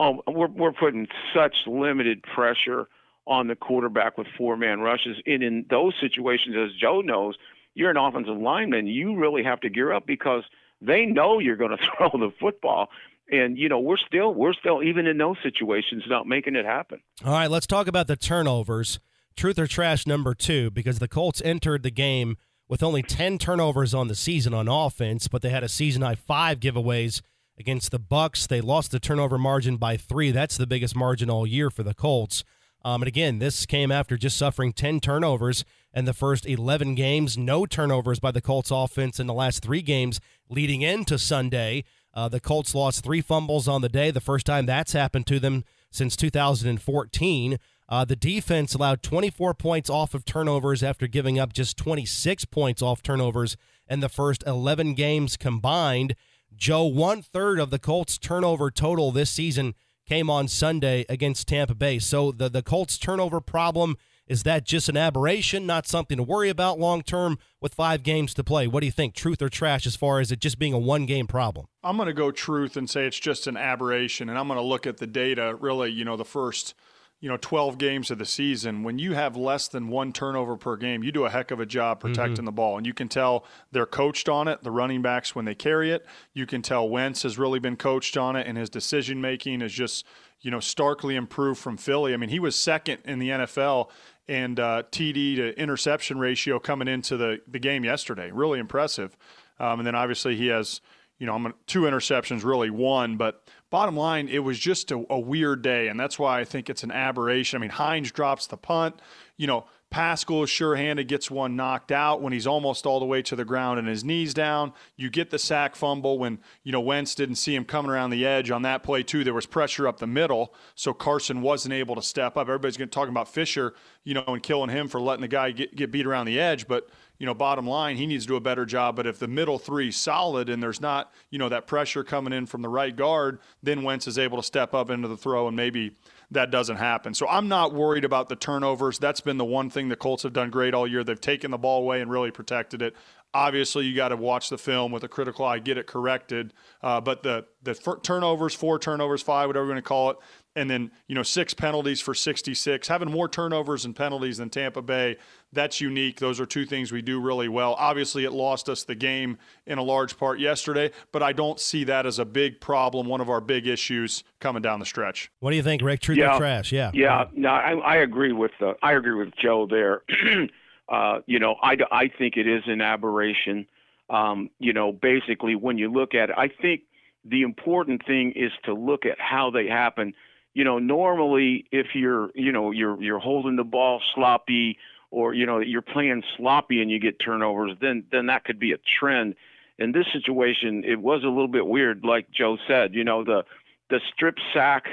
[0.00, 2.88] Um, we're we're putting such limited pressure
[3.26, 5.18] on the quarterback with four man rushes.
[5.26, 7.36] And in those situations, as Joe knows,
[7.74, 10.44] you're an offensive lineman, you really have to gear up because
[10.80, 12.88] they know you're going to throw the football.
[13.30, 17.00] And you know we're still we're still even in those situations not making it happen.
[17.24, 18.98] All right, let's talk about the turnovers.
[19.36, 22.36] Truth or trash number two because the Colts entered the game
[22.68, 26.14] with only 10 turnovers on the season on offense, but they had a season high
[26.14, 27.22] five giveaways
[27.58, 28.46] against the Bucks.
[28.46, 30.30] They lost the turnover margin by three.
[30.30, 32.44] That's the biggest margin all year for the Colts.
[32.84, 37.36] Um, and again, this came after just suffering 10 turnovers in the first 11 games.
[37.36, 41.84] No turnovers by the Colts offense in the last three games leading into Sunday.
[42.14, 45.38] Uh, the Colts lost three fumbles on the day, the first time that's happened to
[45.38, 47.58] them since 2014.
[47.88, 52.80] Uh, the defense allowed 24 points off of turnovers after giving up just 26 points
[52.80, 53.56] off turnovers
[53.88, 56.14] in the first 11 games combined.
[56.54, 59.74] Joe, one third of the Colts' turnover total this season
[60.06, 61.98] came on Sunday against Tampa Bay.
[61.98, 63.96] So the, the Colts' turnover problem
[64.32, 68.32] is that just an aberration, not something to worry about long term with five games
[68.32, 68.66] to play?
[68.66, 71.04] What do you think, truth or trash, as far as it just being a one
[71.04, 71.66] game problem?
[71.84, 74.30] I'm going to go truth and say it's just an aberration.
[74.30, 76.72] And I'm going to look at the data, really, you know, the first
[77.20, 80.76] you know 12 games of the season when you have less than one turnover per
[80.76, 82.46] game you do a heck of a job protecting mm-hmm.
[82.46, 85.54] the ball and you can tell they're coached on it the running backs when they
[85.54, 89.20] carry it you can tell Wentz has really been coached on it and his decision
[89.20, 90.04] making is just
[90.42, 92.12] you know, starkly improved from Philly.
[92.12, 93.88] I mean, he was second in the NFL
[94.28, 98.30] and uh, TD to interception ratio coming into the, the game yesterday.
[98.30, 99.16] Really impressive.
[99.58, 100.80] Um, and then obviously he has,
[101.18, 103.16] you know, I'm two interceptions, really one.
[103.16, 106.70] But bottom line, it was just a, a weird day, and that's why I think
[106.70, 107.56] it's an aberration.
[107.56, 109.00] I mean, Hines drops the punt.
[109.36, 113.20] You know, Pascal is sure-handed, gets one knocked out when he's almost all the way
[113.20, 114.72] to the ground and his knees down.
[114.96, 118.24] You get the sack fumble when you know Wentz didn't see him coming around the
[118.24, 119.22] edge on that play too.
[119.22, 122.48] There was pressure up the middle, so Carson wasn't able to step up.
[122.48, 125.50] Everybody's going to talk about Fisher, you know, and killing him for letting the guy
[125.50, 128.36] get, get beat around the edge, but you know, bottom line, he needs to do
[128.36, 128.96] a better job.
[128.96, 132.46] But if the middle three solid and there's not, you know, that pressure coming in
[132.46, 135.56] from the right guard, then Wentz is able to step up into the throw and
[135.56, 135.94] maybe
[136.32, 137.14] that doesn't happen.
[137.14, 138.98] So I'm not worried about the turnovers.
[138.98, 141.04] That's been the one thing the Colts have done great all year.
[141.04, 142.94] They've taken the ball away and really protected it.
[143.34, 146.52] Obviously, you got to watch the film with a critical eye, get it corrected.
[146.82, 150.16] Uh, but the the turnovers, four turnovers, five, whatever we're going to call it,
[150.54, 154.82] and then you know six penalties for 66 having more turnovers and penalties than tampa
[154.82, 155.16] bay
[155.54, 156.18] that's unique.
[156.18, 157.74] Those are two things we do really well.
[157.74, 159.36] Obviously it lost us the game
[159.66, 163.20] in a large part yesterday but i don't see that as a big problem one
[163.20, 165.30] of our big issues coming down the stretch.
[165.40, 166.00] What do you think rick?
[166.00, 166.34] Truth yeah.
[166.34, 166.72] or trash.
[166.72, 166.90] Yeah.
[166.94, 167.26] Yeah.
[167.34, 170.02] No I, I agree with uh, i agree with joe there.
[170.88, 173.66] Uh, you know I, I think it is an aberration.
[174.10, 176.82] Um, you know basically when you look at it i think
[177.24, 180.12] the important thing is to look at how they happen
[180.54, 184.78] you know, normally if you're, you know, you're you're holding the ball sloppy
[185.10, 188.72] or you know you're playing sloppy and you get turnovers, then then that could be
[188.72, 189.34] a trend.
[189.78, 192.94] In this situation, it was a little bit weird, like Joe said.
[192.94, 193.44] You know, the
[193.90, 194.84] the strip sack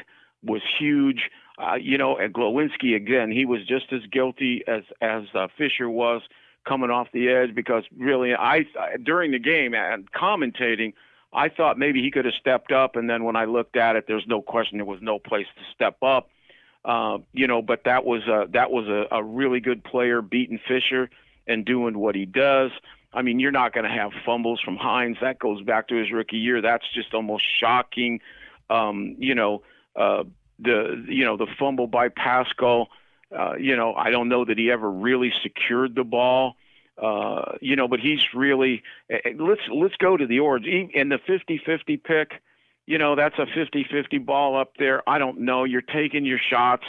[0.43, 1.29] was huge.
[1.57, 5.89] Uh, you know, and Glowinski again, he was just as guilty as as uh, Fisher
[5.89, 6.21] was
[6.65, 8.65] coming off the edge because really, I
[9.03, 10.93] during the game and commentating.
[11.31, 14.05] I thought maybe he could have stepped up, and then when I looked at it,
[14.07, 16.29] there's no question there was no place to step up.
[16.83, 20.59] Uh, you know, but that was a, that was a, a really good player beating
[20.67, 21.09] Fisher
[21.45, 22.71] and doing what he does.
[23.13, 25.17] I mean, you're not going to have fumbles from Hines.
[25.21, 26.61] That goes back to his rookie year.
[26.61, 28.21] That's just almost shocking.
[28.69, 29.63] Um, you know,
[29.95, 30.23] uh,
[30.59, 32.89] the you know the fumble by Pascal.
[33.37, 36.55] Uh, you know, I don't know that he ever really secured the ball.
[37.01, 41.11] Uh, you know, but he's really eh, eh, let's let's go to the origin and
[41.11, 42.31] the 50-50 pick.
[42.85, 45.07] You know, that's a 50-50 ball up there.
[45.07, 45.63] I don't know.
[45.63, 46.83] You're taking your shots.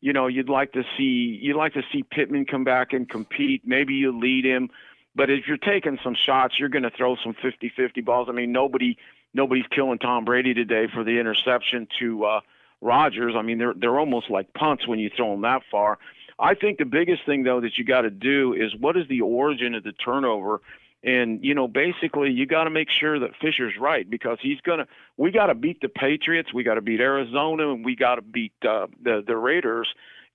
[0.00, 3.62] You know, you'd like to see you'd like to see Pittman come back and compete.
[3.66, 4.70] Maybe you lead him,
[5.14, 8.28] but if you're taking some shots, you're going to throw some 50-50 balls.
[8.30, 8.96] I mean, nobody
[9.34, 12.40] nobody's killing Tom Brady today for the interception to uh,
[12.80, 13.34] Rodgers.
[13.36, 15.98] I mean, they're they're almost like punts when you throw them that far.
[16.40, 19.20] I think the biggest thing though that you got to do is what is the
[19.20, 20.60] origin of the turnover,
[21.04, 24.86] and you know basically you got to make sure that Fisher's right because he's gonna.
[25.16, 28.22] We got to beat the Patriots, we got to beat Arizona, and we got to
[28.22, 29.88] beat uh, the the Raiders.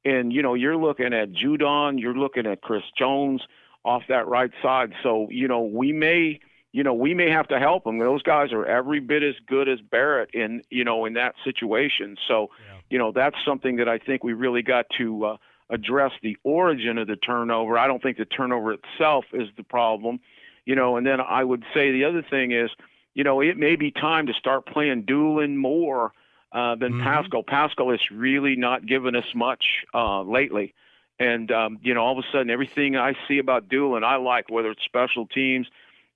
[0.04, 3.42] And you know you're looking at Judon, you're looking at Chris Jones
[3.84, 4.94] off that right side.
[5.02, 6.40] So you know we may
[6.76, 8.00] you know, we may have to help them.
[8.00, 12.18] Those guys are every bit as good as Barrett in, you know, in that situation.
[12.28, 12.80] So, yeah.
[12.90, 15.38] you know, that's something that I think we really got to uh,
[15.70, 17.78] address the origin of the turnover.
[17.78, 20.20] I don't think the turnover itself is the problem,
[20.66, 20.98] you know.
[20.98, 22.70] And then I would say the other thing is,
[23.14, 26.12] you know, it may be time to start playing Dulin more
[26.52, 27.04] uh, than mm-hmm.
[27.04, 27.44] Pascal.
[27.44, 30.74] Pascal has really not given us much uh, lately.
[31.20, 34.50] And um, you know, all of a sudden, everything I see about Dulin, I like.
[34.50, 35.68] Whether it's special teams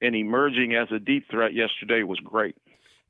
[0.02, 2.56] and emerging as a deep threat yesterday was great.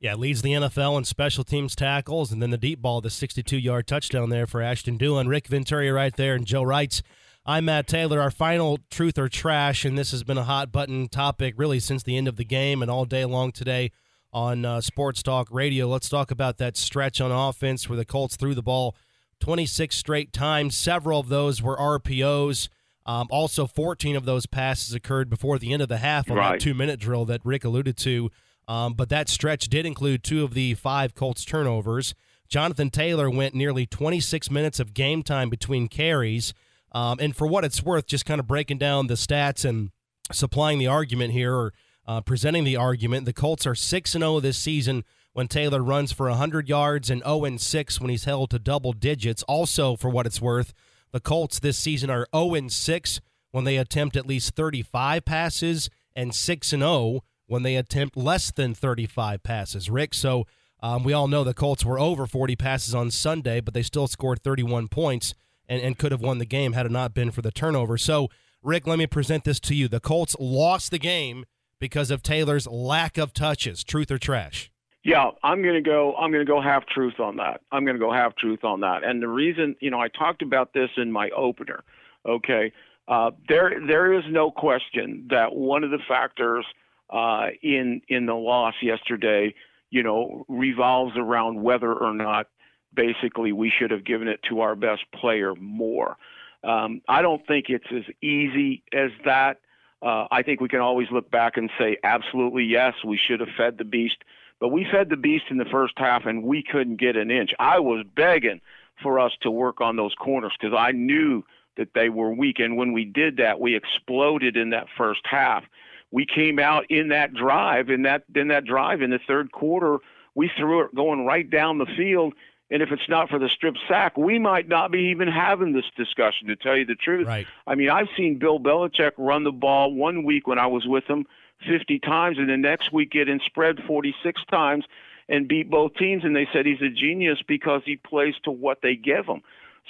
[0.00, 3.58] Yeah, leads the NFL in special teams tackles, and then the deep ball, the 62
[3.58, 5.28] yard touchdown there for Ashton Dulin.
[5.28, 7.02] Rick Venturi right there, and Joe Reitz.
[7.44, 8.18] I'm Matt Taylor.
[8.18, 12.02] Our final truth or trash, and this has been a hot button topic really since
[12.02, 13.90] the end of the game and all day long today
[14.32, 15.86] on uh, Sports Talk Radio.
[15.86, 18.96] Let's talk about that stretch on offense where the Colts threw the ball
[19.40, 20.74] 26 straight times.
[20.74, 22.70] Several of those were RPOs.
[23.04, 26.52] Um, also, 14 of those passes occurred before the end of the half on right.
[26.52, 28.30] that two minute drill that Rick alluded to.
[28.70, 32.14] Um, but that stretch did include two of the five Colts turnovers.
[32.48, 36.54] Jonathan Taylor went nearly 26 minutes of game time between carries.
[36.92, 39.90] Um, and for what it's worth, just kind of breaking down the stats and
[40.30, 41.72] supplying the argument here or
[42.06, 45.02] uh, presenting the argument, the Colts are 6 0 this season
[45.32, 49.42] when Taylor runs for 100 yards and 0 6 when he's held to double digits.
[49.48, 50.72] Also, for what it's worth,
[51.10, 56.32] the Colts this season are 0 6 when they attempt at least 35 passes and
[56.32, 59.90] 6 0 when they attempt less than 35 passes.
[59.90, 60.46] Rick, so
[60.80, 64.06] um, we all know the Colts were over 40 passes on Sunday, but they still
[64.06, 65.34] scored 31 points
[65.68, 67.98] and, and could have won the game had it not been for the turnover.
[67.98, 68.28] So,
[68.62, 69.88] Rick, let me present this to you.
[69.88, 71.44] The Colts lost the game
[71.80, 73.82] because of Taylor's lack of touches.
[73.82, 74.70] Truth or trash?
[75.02, 76.14] Yeah, I'm going to go.
[76.14, 77.62] I'm going to go half truth on that.
[77.72, 79.02] I'm going to go half truth on that.
[79.02, 81.82] And the reason, you know, I talked about this in my opener.
[82.28, 82.72] Okay,
[83.08, 86.64] uh, there there is no question that one of the factors
[87.10, 89.54] uh, in in the loss yesterday,
[89.90, 92.46] you know, revolves around whether or not
[92.94, 96.16] basically we should have given it to our best player more.
[96.62, 99.60] Um, I don't think it's as easy as that.
[100.02, 103.50] Uh, I think we can always look back and say, absolutely yes, we should have
[103.56, 104.16] fed the beast.
[104.58, 107.52] But we fed the beast in the first half and we couldn't get an inch.
[107.58, 108.60] I was begging
[109.02, 111.44] for us to work on those corners because I knew
[111.76, 112.58] that they were weak.
[112.58, 115.64] And when we did that, we exploded in that first half.
[116.10, 119.98] We came out in that drive, in that in that drive in the third quarter,
[120.34, 122.34] we threw it going right down the field
[122.70, 125.86] and if it's not for the strip sack, we might not be even having this
[125.96, 127.26] discussion, to tell you the truth.
[127.26, 127.46] Right.
[127.66, 131.04] I mean, I've seen Bill Belichick run the ball one week when I was with
[131.04, 131.26] him
[131.68, 134.84] 50 times, and the next week get in spread 46 times
[135.28, 136.24] and beat both teams.
[136.24, 139.42] And they said he's a genius because he plays to what they give him.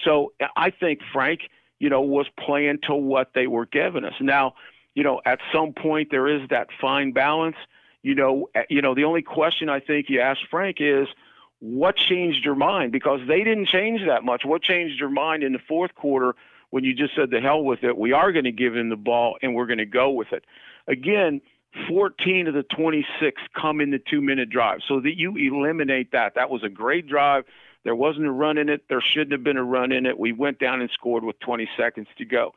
[0.03, 1.43] So I think Frank,
[1.81, 4.15] you know, was playing to what they were giving us.
[4.21, 4.55] Now,
[4.95, 7.57] you know, at some point there is that fine balance.
[8.03, 11.09] You know, eh, you know, the only question I think you asked Frank is–
[11.61, 12.91] what changed your mind?
[12.91, 14.45] Because they didn't change that much.
[14.45, 16.35] What changed your mind in the fourth quarter
[16.71, 17.97] when you just said, the hell with it?
[17.97, 20.45] We are going to give him the ball and we're going to go with it.
[20.89, 21.43] Again,
[21.87, 24.81] 14 of the 26 come in the two minute drive.
[24.89, 26.35] So that you eliminate that.
[26.35, 27.45] That was a great drive.
[27.85, 28.85] There wasn't a run in it.
[28.89, 30.19] There shouldn't have been a run in it.
[30.19, 32.53] We went down and scored with 20 seconds to go.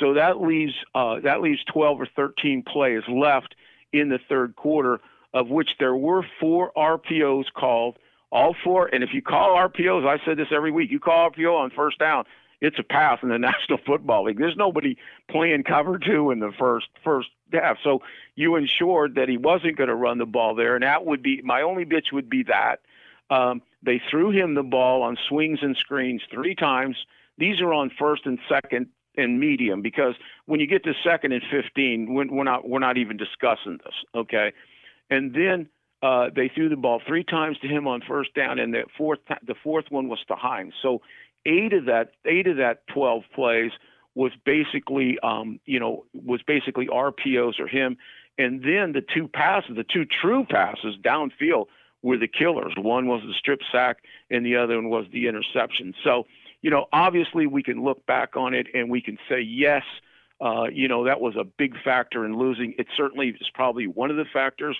[0.00, 3.54] So that leaves uh, that leaves 12 or 13 plays left
[3.92, 5.00] in the third quarter,
[5.32, 7.98] of which there were four RPOs called
[8.30, 8.86] all four.
[8.92, 11.98] And if you call RPOs, I said this every week, you call RPO on first
[11.98, 12.24] down,
[12.60, 14.38] it's a pass in the National Football League.
[14.38, 14.96] There's nobody
[15.30, 17.78] playing cover two in the first first half.
[17.82, 18.02] So
[18.34, 21.40] you ensured that he wasn't going to run the ball there, and that would be
[21.42, 22.80] my only bitch would be that.
[23.28, 26.96] Um, they threw him the ball on swings and screens three times.
[27.38, 28.86] These are on first and second
[29.16, 30.14] and medium because
[30.46, 34.52] when you get to second and 15, we're not we're not even discussing this, okay?
[35.10, 35.68] And then
[36.02, 39.20] uh, they threw the ball three times to him on first down, and the fourth
[39.46, 40.74] the fourth one was to Hines.
[40.82, 41.00] So
[41.46, 43.72] eight of that eight of that twelve plays
[44.14, 47.96] was basically um, you know was basically RPOs or him,
[48.38, 51.66] and then the two passes, the two true passes downfield
[52.02, 52.74] were the killers.
[52.76, 53.98] One was the strip sack,
[54.30, 55.94] and the other one was the interception.
[56.04, 56.26] So
[56.62, 59.82] you know obviously we can look back on it and we can say yes.
[60.40, 62.74] Uh, you know that was a big factor in losing.
[62.78, 64.76] It certainly is probably one of the factors.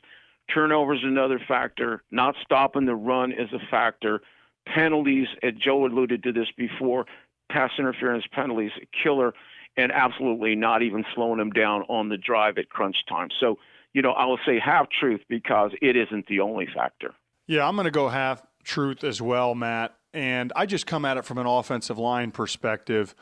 [0.53, 2.03] Turnovers another factor.
[2.11, 4.21] Not stopping the run is a factor.
[4.67, 7.07] Penalties, and Joe alluded to this before,
[7.51, 9.33] pass interference penalties, killer,
[9.77, 13.29] and absolutely not even slowing them down on the drive at crunch time.
[13.39, 13.59] So,
[13.93, 17.15] you know, I will say half truth because it isn't the only factor.
[17.47, 19.95] Yeah, I'm going to go half truth as well, Matt.
[20.17, 23.15] And I just come at it from an offensive line perspective.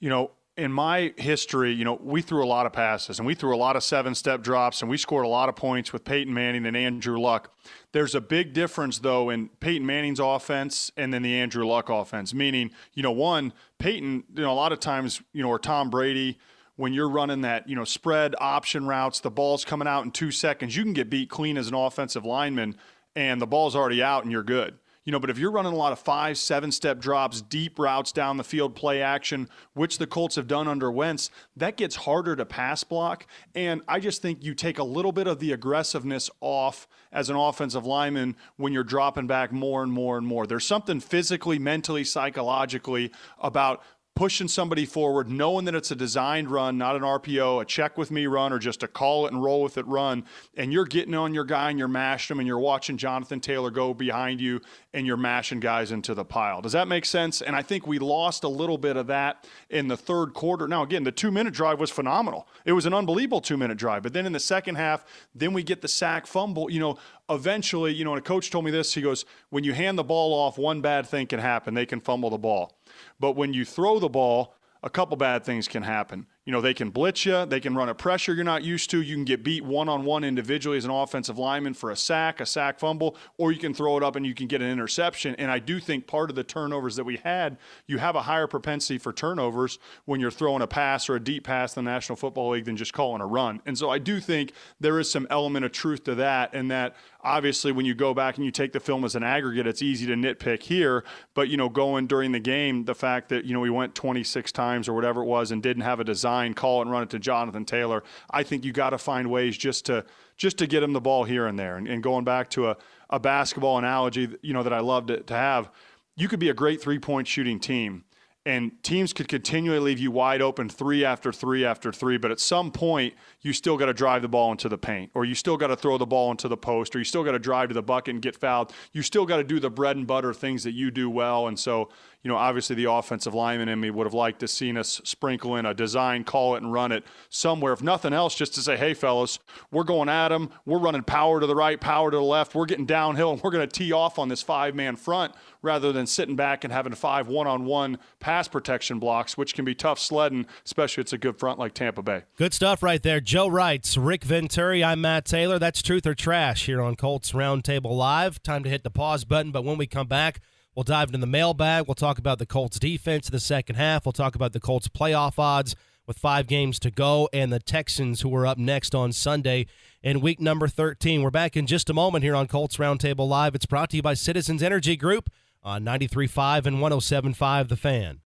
[0.00, 3.34] You know, in my history, you know, we threw a lot of passes and we
[3.34, 6.04] threw a lot of seven step drops and we scored a lot of points with
[6.06, 7.52] Peyton Manning and Andrew Luck.
[7.92, 12.32] There's a big difference, though, in Peyton Manning's offense and then the Andrew Luck offense,
[12.32, 15.90] meaning, you know, one, Peyton, you know, a lot of times, you know, or Tom
[15.90, 16.38] Brady,
[16.76, 20.30] when you're running that, you know, spread option routes, the ball's coming out in two
[20.30, 22.74] seconds, you can get beat clean as an offensive lineman
[23.14, 24.78] and the ball's already out and you're good.
[25.08, 28.12] You know, but if you're running a lot of five, seven step drops, deep routes
[28.12, 32.36] down the field, play action, which the Colts have done under Wentz, that gets harder
[32.36, 33.26] to pass block.
[33.54, 37.36] And I just think you take a little bit of the aggressiveness off as an
[37.36, 40.46] offensive lineman when you're dropping back more and more and more.
[40.46, 43.82] There's something physically, mentally, psychologically about
[44.18, 48.10] pushing somebody forward, knowing that it's a designed run, not an RPO, a check with
[48.10, 50.24] me run, or just a call it and roll with it run,
[50.56, 53.70] and you're getting on your guy and you're mashing him and you're watching Jonathan Taylor
[53.70, 54.60] go behind you
[54.92, 56.60] and you're mashing guys into the pile.
[56.60, 57.40] Does that make sense?
[57.40, 60.66] And I think we lost a little bit of that in the third quarter.
[60.66, 62.48] Now, again, the two minute drive was phenomenal.
[62.64, 64.02] It was an unbelievable two minute drive.
[64.02, 66.68] But then in the second half, then we get the sack fumble.
[66.70, 66.98] You know,
[67.30, 68.94] eventually, you know, and a coach told me this.
[68.94, 71.74] He goes, when you hand the ball off, one bad thing can happen.
[71.74, 72.77] They can fumble the ball.
[73.18, 76.26] But when you throw the ball, a couple bad things can happen.
[76.44, 79.02] You know, they can blitz you, they can run a pressure you're not used to.
[79.02, 82.40] You can get beat one on one individually as an offensive lineman for a sack,
[82.40, 85.34] a sack fumble, or you can throw it up and you can get an interception.
[85.34, 88.46] And I do think part of the turnovers that we had, you have a higher
[88.46, 92.16] propensity for turnovers when you're throwing a pass or a deep pass in the National
[92.16, 93.60] Football League than just calling a run.
[93.66, 96.96] And so I do think there is some element of truth to that, and that
[97.20, 100.06] obviously when you go back and you take the film as an aggregate, it's easy
[100.06, 101.04] to nitpick here.
[101.34, 104.52] But, you know, going during the game, the fact that, you know, we went 26
[104.52, 107.18] times or whatever it was and didn't have a design call and run it to
[107.18, 110.04] Jonathan Taylor, I think you got to find ways just to
[110.36, 111.76] just to get him the ball here and there.
[111.76, 112.76] And, and going back to a,
[113.10, 115.70] a basketball analogy, you know, that I love to, to have.
[116.14, 118.04] You could be a great three point shooting team
[118.48, 122.16] and teams could continually leave you wide open three after three after three.
[122.16, 125.24] But at some point, you still got to drive the ball into the paint, or
[125.24, 127.38] you still got to throw the ball into the post, or you still got to
[127.38, 128.72] drive to the bucket and get fouled.
[128.92, 131.46] You still got to do the bread and butter things that you do well.
[131.46, 131.88] And so,
[132.22, 135.56] you know, obviously the offensive lineman in me would have liked to seen us sprinkle
[135.56, 137.72] in a design, call it, and run it somewhere.
[137.72, 139.38] If nothing else, just to say, hey, fellas,
[139.70, 140.50] we're going at them.
[140.66, 142.54] We're running power to the right, power to the left.
[142.54, 145.92] We're getting downhill, and we're going to tee off on this five man front rather
[145.92, 149.74] than sitting back and having five one on one pass protection blocks, which can be
[149.74, 152.22] tough sledding, especially if it's a good front like Tampa Bay.
[152.36, 153.20] Good stuff right there.
[153.28, 155.58] Joe Reitz, Rick Venturi, I'm Matt Taylor.
[155.58, 158.42] That's truth or trash here on Colts Roundtable Live.
[158.42, 160.40] Time to hit the pause button, but when we come back,
[160.74, 161.86] We'll dive into the mailbag.
[161.88, 164.06] We'll talk about the Colts defense in the second half.
[164.06, 165.74] We'll talk about the Colts playoff odds
[166.06, 169.66] with five games to go and the Texans who are up next on Sunday
[170.04, 171.20] in week number 13.
[171.20, 173.56] We're back in just a moment here on Colts Roundtable Live.
[173.56, 175.30] It's brought to you by Citizens Energy Group
[175.64, 178.20] on 93.5 and 107.5 The Fan.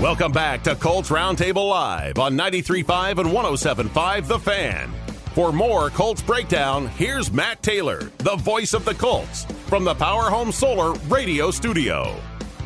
[0.00, 4.92] Welcome back to Colts Roundtable Live on 93.5 and 107.5 The Fan.
[5.32, 10.28] For more Colts breakdown, here's Matt Taylor, the voice of the Colts, from the Power
[10.28, 12.14] Home Solar Radio Studio.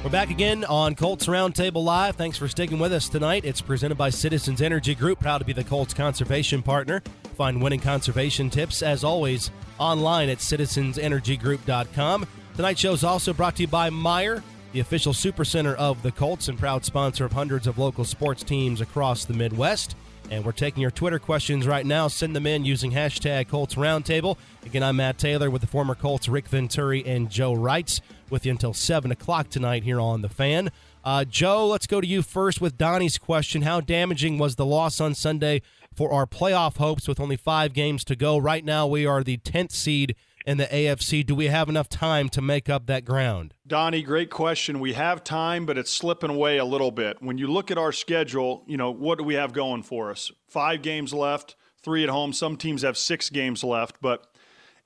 [0.03, 2.17] We're back again on Colts Roundtable Live.
[2.17, 3.45] Thanks for sticking with us tonight.
[3.45, 7.01] It's presented by Citizens Energy Group, proud to be the Colts conservation partner.
[7.37, 12.27] Find winning conservation tips, as always, online at citizensenergygroup.com.
[12.57, 14.43] Tonight's show is also brought to you by Meijer,
[14.73, 18.81] the official supercenter of the Colts and proud sponsor of hundreds of local sports teams
[18.81, 19.97] across the Midwest.
[20.31, 22.07] And we're taking your Twitter questions right now.
[22.07, 24.37] Send them in using hashtag Colts Roundtable.
[24.65, 28.01] Again, I'm Matt Taylor with the former Colts Rick Venturi and Joe Reitz
[28.31, 30.71] with you until 7 o'clock tonight here on The Fan.
[31.03, 33.63] Uh, Joe, let's go to you first with Donnie's question.
[33.63, 35.63] How damaging was the loss on Sunday
[35.93, 38.39] for our playoff hopes with only five games to go?
[38.39, 40.15] Right now, we are the 10th seed
[40.47, 41.27] in the AFC.
[41.27, 43.55] Do we have enough time to make up that ground?
[43.71, 44.81] Donnie, great question.
[44.81, 47.23] We have time, but it's slipping away a little bit.
[47.23, 50.33] When you look at our schedule, you know, what do we have going for us?
[50.49, 52.33] Five games left, three at home.
[52.33, 53.99] Some teams have six games left.
[54.01, 54.27] But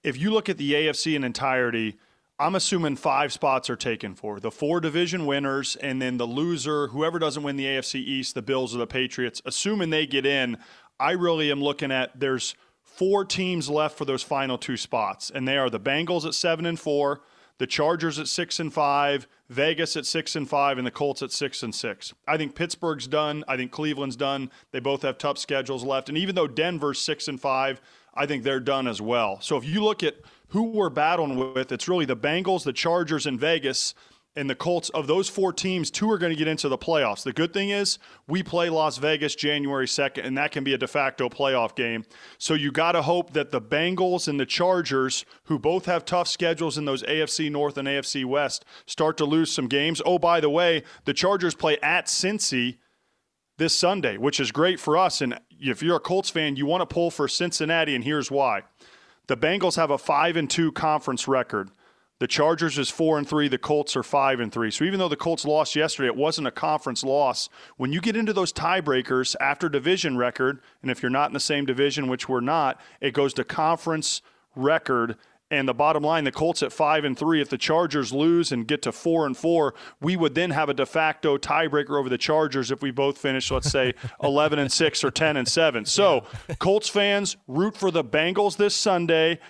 [0.02, 1.96] if you look at the AFC in entirety,
[2.38, 6.88] I'm assuming five spots are taken for the four division winners, and then the loser,
[6.88, 10.58] whoever doesn't win the AFC East, the Bills or the Patriots, assuming they get in,
[11.00, 15.48] I really am looking at there's four teams left for those final two spots, and
[15.48, 17.22] they are the Bengals at seven and four,
[17.58, 21.30] the Chargers at six and five, Vegas at six and five, and the Colts at
[21.30, 22.12] six and six.
[22.26, 23.44] I think Pittsburgh's done.
[23.46, 24.50] I think Cleveland's done.
[24.72, 27.80] They both have tough schedules left, and even though Denver's six and five,
[28.14, 29.40] I think they're done as well.
[29.40, 30.16] So if you look at
[30.48, 33.94] who we're battling with, it's really the Bengals, the Chargers, and Vegas
[34.36, 37.22] and the Colts, of those four teams, two are going to get into the playoffs.
[37.22, 40.78] The good thing is we play Las Vegas January 2nd, and that can be a
[40.78, 42.04] de facto playoff game.
[42.38, 46.26] So you got to hope that the Bengals and the Chargers, who both have tough
[46.26, 50.02] schedules in those AFC North and AFC West, start to lose some games.
[50.04, 52.78] Oh, by the way, the Chargers play at Cincy
[53.56, 55.20] this Sunday, which is great for us.
[55.20, 58.62] And if you're a Colts fan, you want to pull for Cincinnati, and here's why.
[59.28, 61.70] The Bengals have a 5 and 2 conference record.
[62.24, 63.48] The Chargers is four and three.
[63.48, 64.70] The Colts are five and three.
[64.70, 67.50] So even though the Colts lost yesterday, it wasn't a conference loss.
[67.76, 71.38] When you get into those tiebreakers after division record, and if you're not in the
[71.38, 74.22] same division, which we're not, it goes to conference
[74.56, 75.16] record.
[75.50, 77.42] And the bottom line, the Colts at five and three.
[77.42, 80.74] If the Chargers lose and get to four and four, we would then have a
[80.74, 85.04] de facto tiebreaker over the Chargers if we both finish, let's say, eleven and six
[85.04, 85.84] or ten and seven.
[85.84, 86.24] So,
[86.58, 89.40] Colts fans, root for the Bengals this Sunday.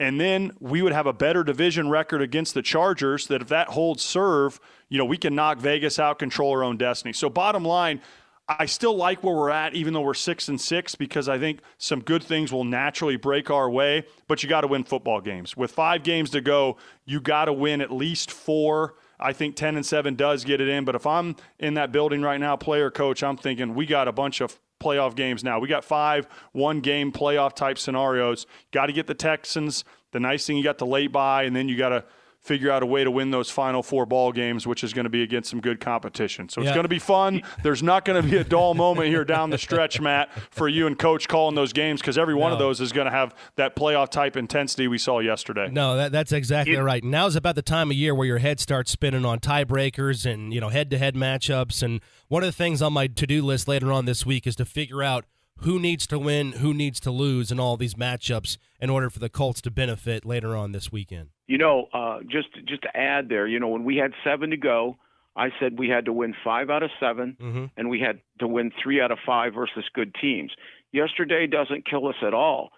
[0.00, 3.68] And then we would have a better division record against the Chargers that if that
[3.68, 7.12] holds serve, you know, we can knock Vegas out, control our own destiny.
[7.12, 8.00] So bottom line,
[8.48, 11.60] I still like where we're at, even though we're six and six, because I think
[11.78, 14.04] some good things will naturally break our way.
[14.26, 15.56] But you got to win football games.
[15.56, 16.76] With five games to go,
[17.06, 18.96] you got to win at least four.
[19.18, 20.84] I think 10 and 7 does get it in.
[20.84, 24.12] But if I'm in that building right now, player coach, I'm thinking we got a
[24.12, 25.58] bunch of playoff games now.
[25.58, 28.46] We got five one game playoff type scenarios.
[28.70, 29.84] Got to get the Texans.
[30.12, 32.04] The nice thing you got the late bye, and then you got to
[32.44, 35.10] figure out a way to win those final four ball games, which is going to
[35.10, 36.48] be against some good competition.
[36.50, 37.42] So it's going to be fun.
[37.62, 40.86] There's not going to be a dull moment here down the stretch, Matt, for you
[40.86, 42.54] and Coach calling those games because every one no.
[42.54, 45.70] of those is going to have that playoff type intensity we saw yesterday.
[45.70, 47.02] No, that, that's exactly right.
[47.02, 50.60] Now's about the time of year where your head starts spinning on tiebreakers and you
[50.60, 51.82] know head to head matchups.
[51.82, 54.54] And one of the things on my to do list later on this week is
[54.56, 55.24] to figure out
[55.64, 59.18] who needs to win, who needs to lose in all these matchups in order for
[59.18, 61.30] the Colts to benefit later on this weekend.
[61.46, 64.56] You know, uh, just just to add there, you know, when we had seven to
[64.56, 64.96] go,
[65.36, 67.64] I said we had to win five out of 7 mm-hmm.
[67.76, 70.52] and we had to win three out of five versus good teams.
[70.92, 72.70] Yesterday doesn't kill us at all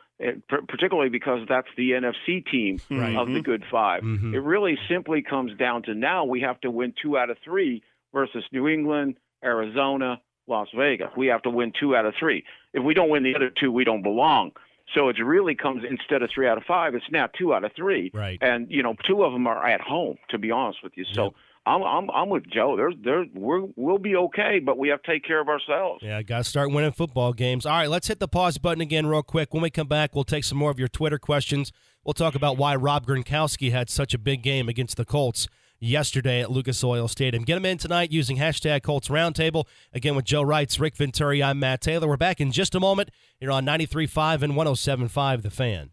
[0.49, 3.17] particularly because that's the NFC team right.
[3.17, 4.35] of the Good 5 mm-hmm.
[4.35, 7.83] It really simply comes down to now we have to win two out of three
[8.13, 11.09] versus New England, Arizona, Las Vegas.
[11.17, 12.45] We have to win two out of three.
[12.73, 14.53] If we don't win the other two, we don't belong.
[14.95, 17.73] So it really comes instead of three out of five, it's now two out of
[17.75, 18.11] three.
[18.15, 18.39] Right.
[18.41, 20.17] And you know, two of them are at home.
[20.31, 21.25] To be honest with you, so.
[21.25, 21.33] Yep.
[21.69, 22.77] I'm, I'm I'm with Joe.
[22.77, 26.01] There's there we're, we'll be okay, but we have to take care of ourselves.
[26.01, 27.67] Yeah, got to start winning football games.
[27.67, 29.53] All right, let's hit the pause button again real quick.
[29.53, 31.73] When we come back, we'll take some more of your Twitter questions.
[32.05, 35.49] We'll talk about why Rob Gronkowski had such a big game against the Colts
[35.79, 37.45] yesterday at Lucas Oil Stadium.
[37.45, 39.65] Get them in tonight using hashtag Colts Roundtable.
[39.93, 42.09] Again with Joe Reitz, Rick Venturi, I'm Matt Taylor.
[42.09, 43.11] We're back in just a moment.
[43.41, 45.91] You're on 93.5 and 107.5 The Fan.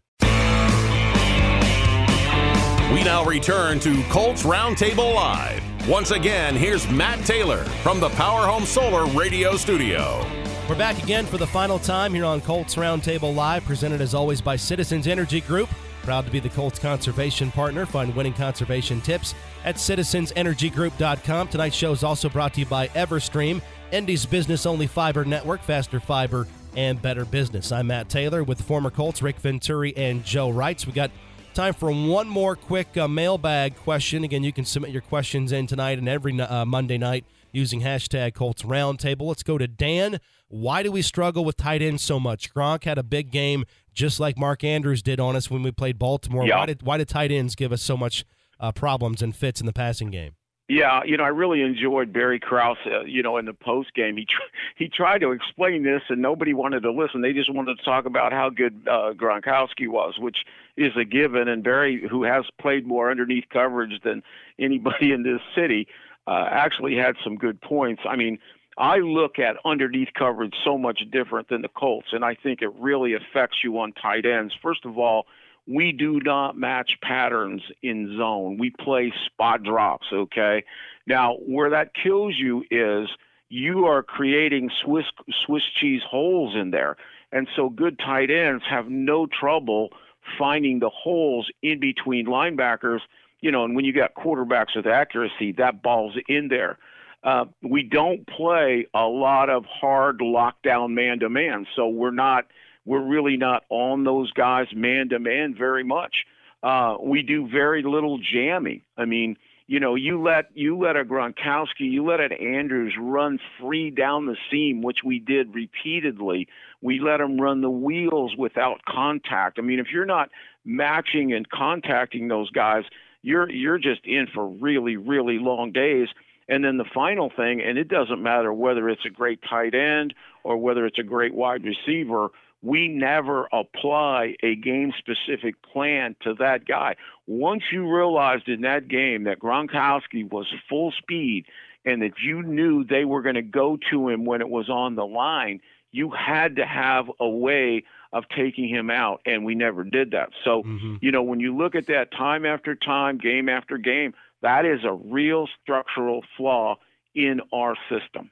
[2.92, 5.62] We now return to Colts Roundtable Live.
[5.88, 10.24] Once again, here's Matt Taylor from the Power Home Solar Radio Studio.
[10.68, 14.40] We're back again for the final time here on Colts Roundtable Live, presented as always
[14.40, 15.68] by Citizens Energy Group.
[16.04, 17.86] Proud to be the Colts conservation partner.
[17.86, 19.34] Find winning conservation tips
[19.64, 21.48] at citizensenergygroup.com.
[21.48, 26.00] Tonight's show is also brought to you by Everstream, Indy's business only fiber network, faster
[26.00, 26.46] fiber
[26.76, 27.72] and better business.
[27.72, 30.86] I'm Matt Taylor with former Colts Rick Venturi and Joe Reitz.
[30.86, 31.10] We got
[31.54, 34.24] time for one more quick uh, mailbag question.
[34.24, 38.34] Again, you can submit your questions in tonight and every uh, Monday night using hashtag
[38.34, 39.22] Colts Roundtable.
[39.22, 40.20] Let's go to Dan.
[40.54, 42.54] Why do we struggle with tight ends so much?
[42.54, 45.98] Gronk had a big game, just like Mark Andrews did on us when we played
[45.98, 46.46] Baltimore.
[46.46, 46.58] Yeah.
[46.58, 48.24] Why did why did tight ends give us so much
[48.60, 50.36] uh, problems and fits in the passing game?
[50.68, 52.78] Yeah, you know, I really enjoyed Barry Krauss.
[52.86, 56.22] Uh, you know, in the post game, he tr- he tried to explain this, and
[56.22, 57.20] nobody wanted to listen.
[57.20, 60.38] They just wanted to talk about how good uh, Gronkowski was, which
[60.76, 61.48] is a given.
[61.48, 64.22] And Barry, who has played more underneath coverage than
[64.56, 65.88] anybody in this city,
[66.28, 68.02] uh, actually had some good points.
[68.08, 68.38] I mean,
[68.76, 72.74] I look at underneath coverage so much different than the Colts, and I think it
[72.74, 74.54] really affects you on tight ends.
[74.62, 75.26] First of all
[75.66, 78.58] we do not match patterns in zone.
[78.58, 80.64] We play spot drops, okay?
[81.06, 83.08] Now, where that kills you is
[83.48, 85.06] you are creating Swiss
[85.44, 86.96] Swiss cheese holes in there.
[87.32, 89.90] And so good tight ends have no trouble
[90.38, 93.00] finding the holes in between linebackers,
[93.40, 96.78] you know, and when you got quarterbacks with accuracy, that ball's in there.
[97.24, 102.46] Uh, we don't play a lot of hard lockdown man to man, so we're not–
[102.86, 106.26] we're really not on those guys man to man very much.
[106.62, 108.82] Uh, we do very little jamming.
[108.96, 113.38] I mean, you know, you let you let a Gronkowski, you let an Andrews run
[113.58, 116.48] free down the seam, which we did repeatedly.
[116.82, 119.58] We let him run the wheels without contact.
[119.58, 120.28] I mean, if you're not
[120.66, 122.84] matching and contacting those guys,
[123.22, 126.08] you're you're just in for really really long days.
[126.48, 130.14] And then the final thing, and it doesn't matter whether it's a great tight end
[130.42, 132.30] or whether it's a great wide receiver,
[132.62, 136.96] we never apply a game specific plan to that guy.
[137.26, 141.44] Once you realized in that game that Gronkowski was full speed
[141.84, 144.96] and that you knew they were going to go to him when it was on
[144.96, 145.60] the line,
[145.92, 150.30] you had to have a way of taking him out, and we never did that.
[150.44, 150.96] So, mm-hmm.
[151.00, 154.14] you know, when you look at that time after time, game after game,
[154.44, 156.76] that is a real structural flaw
[157.14, 158.30] in our system.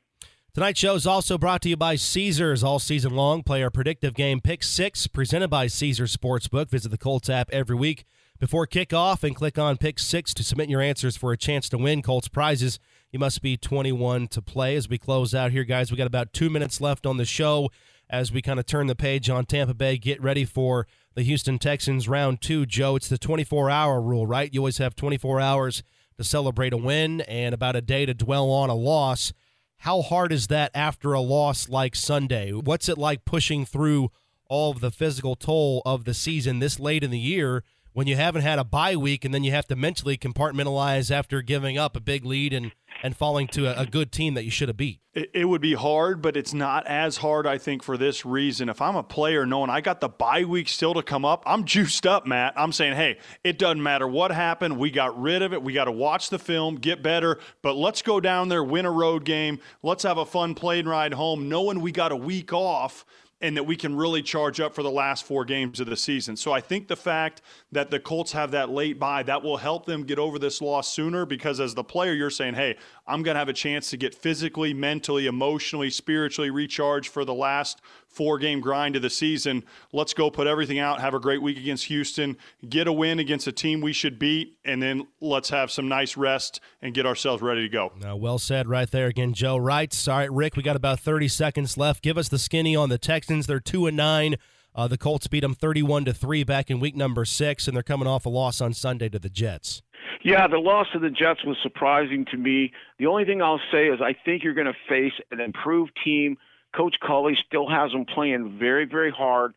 [0.54, 3.42] Tonight's show is also brought to you by Caesars all season long.
[3.42, 6.68] Play our predictive game Pick Six, presented by Caesars Sportsbook.
[6.68, 8.04] Visit the Colts app every week
[8.38, 11.78] before kickoff and click on Pick Six to submit your answers for a chance to
[11.78, 12.78] win Colts prizes.
[13.10, 14.76] You must be 21 to play.
[14.76, 17.70] As we close out here, guys, we got about two minutes left on the show
[18.10, 19.96] as we kind of turn the page on Tampa Bay.
[19.96, 22.66] Get ready for the Houston Texans round two.
[22.66, 24.52] Joe, it's the 24 hour rule, right?
[24.52, 25.82] You always have 24 hours
[26.16, 29.32] to celebrate a win and about a day to dwell on a loss.
[29.78, 32.52] How hard is that after a loss like Sunday?
[32.52, 34.10] What's it like pushing through
[34.48, 38.16] all of the physical toll of the season this late in the year when you
[38.16, 41.96] haven't had a bye week and then you have to mentally compartmentalize after giving up
[41.96, 42.72] a big lead and
[43.02, 45.00] and falling to a, a good team that you should have beat?
[45.14, 48.68] It, it, would be hard, but it's not as hard, I think, for this reason.
[48.68, 51.64] If I'm a player knowing I got the bye week still to come up, I'm
[51.64, 52.54] juiced up, Matt.
[52.56, 54.78] I'm saying, hey, it doesn't matter what happened.
[54.78, 55.62] We got rid of it.
[55.62, 58.90] We got to watch the film, get better, but let's go down there, win a
[58.90, 59.58] road game.
[59.82, 63.04] Let's have a fun plane ride home, knowing we got a week off
[63.42, 66.36] and that we can really charge up for the last four games of the season.
[66.36, 69.84] So I think the fact that the Colts have that late bye that will help
[69.84, 72.76] them get over this loss sooner because as the player you're saying, "Hey,
[73.06, 77.34] I'm going to have a chance to get physically, mentally, emotionally, spiritually recharged for the
[77.34, 77.82] last
[78.12, 79.64] four game grind of the season.
[79.92, 82.36] Let's go put everything out, have a great week against Houston,
[82.68, 86.16] get a win against a team we should beat, and then let's have some nice
[86.16, 87.92] rest and get ourselves ready to go.
[88.06, 90.06] Uh, well said right there again, Joe Reitz.
[90.10, 92.02] All right, Rick, we got about 30 seconds left.
[92.02, 93.46] Give us the skinny on the Texans.
[93.46, 94.36] They're 2 and 9
[94.74, 97.82] Uh, the Colts beat them 31 to 3 back in week number six, and they're
[97.82, 99.82] coming off a loss on Sunday to the Jets.
[100.24, 102.72] Yeah, the loss to the Jets was surprising to me.
[102.98, 106.36] The only thing I'll say is I think you're going to face an improved team.
[106.74, 109.54] Coach Culley still has them playing very, very hard.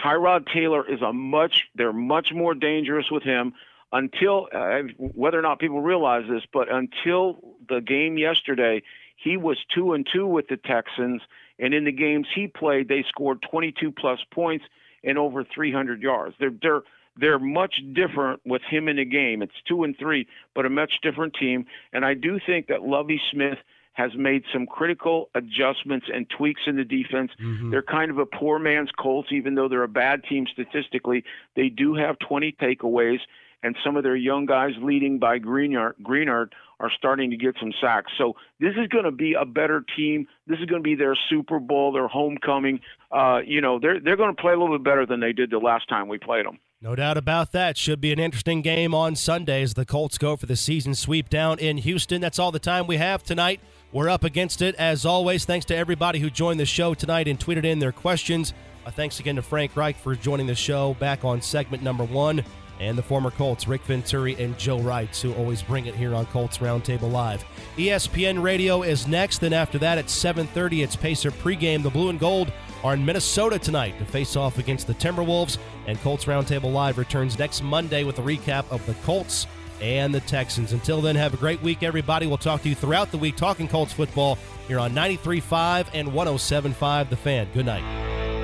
[0.00, 3.54] Tyrod Taylor is a much, they're much more dangerous with him
[3.92, 8.82] until, uh, whether or not people realize this, but until the game yesterday,
[9.16, 11.22] he was two and two with the Texans,
[11.58, 14.64] and in the games he played, they scored 22 plus points
[15.02, 16.36] and over 300 yards.
[16.38, 16.82] They're they're
[17.16, 19.42] they're much different with him in the game.
[19.42, 21.66] It's two and three, but a much different team.
[21.92, 23.58] And I do think that Lovie Smith
[23.98, 27.32] has made some critical adjustments and tweaks in the defense.
[27.42, 27.70] Mm-hmm.
[27.70, 31.24] They're kind of a poor man's Colts, even though they're a bad team statistically.
[31.56, 33.18] They do have 20 takeaways,
[33.64, 37.72] and some of their young guys leading by Greenard, Greenard are starting to get some
[37.80, 38.12] sacks.
[38.16, 40.28] So this is going to be a better team.
[40.46, 42.78] This is going to be their Super Bowl, their homecoming.
[43.10, 45.50] Uh, you know, they're they're going to play a little bit better than they did
[45.50, 46.60] the last time we played them.
[46.80, 47.76] No doubt about that.
[47.76, 51.28] Should be an interesting game on Sunday as the Colts go for the season sweep
[51.28, 52.20] down in Houston.
[52.20, 53.60] That's all the time we have tonight.
[53.90, 55.46] We're up against it as always.
[55.46, 58.52] Thanks to everybody who joined the show tonight and tweeted in their questions.
[58.84, 62.44] Uh, thanks again to Frank Reich for joining the show back on segment number one,
[62.80, 66.26] and the former Colts, Rick Venturi and Joe Reitz, who always bring it here on
[66.26, 67.42] Colts Roundtable Live.
[67.78, 69.38] ESPN Radio is next.
[69.38, 71.82] Then after that, at 7:30, it's Pacer pregame.
[71.82, 72.52] The Blue and Gold
[72.84, 75.56] are in Minnesota tonight to face off against the Timberwolves.
[75.86, 79.46] And Colts Roundtable Live returns next Monday with a recap of the Colts
[79.80, 80.72] and the Texans.
[80.72, 82.26] Until then, have a great week, everybody.
[82.26, 87.08] We'll talk to you throughout the week talking Colts football here on 93.5 and 107.5
[87.08, 87.48] The Fan.
[87.52, 88.37] Good night.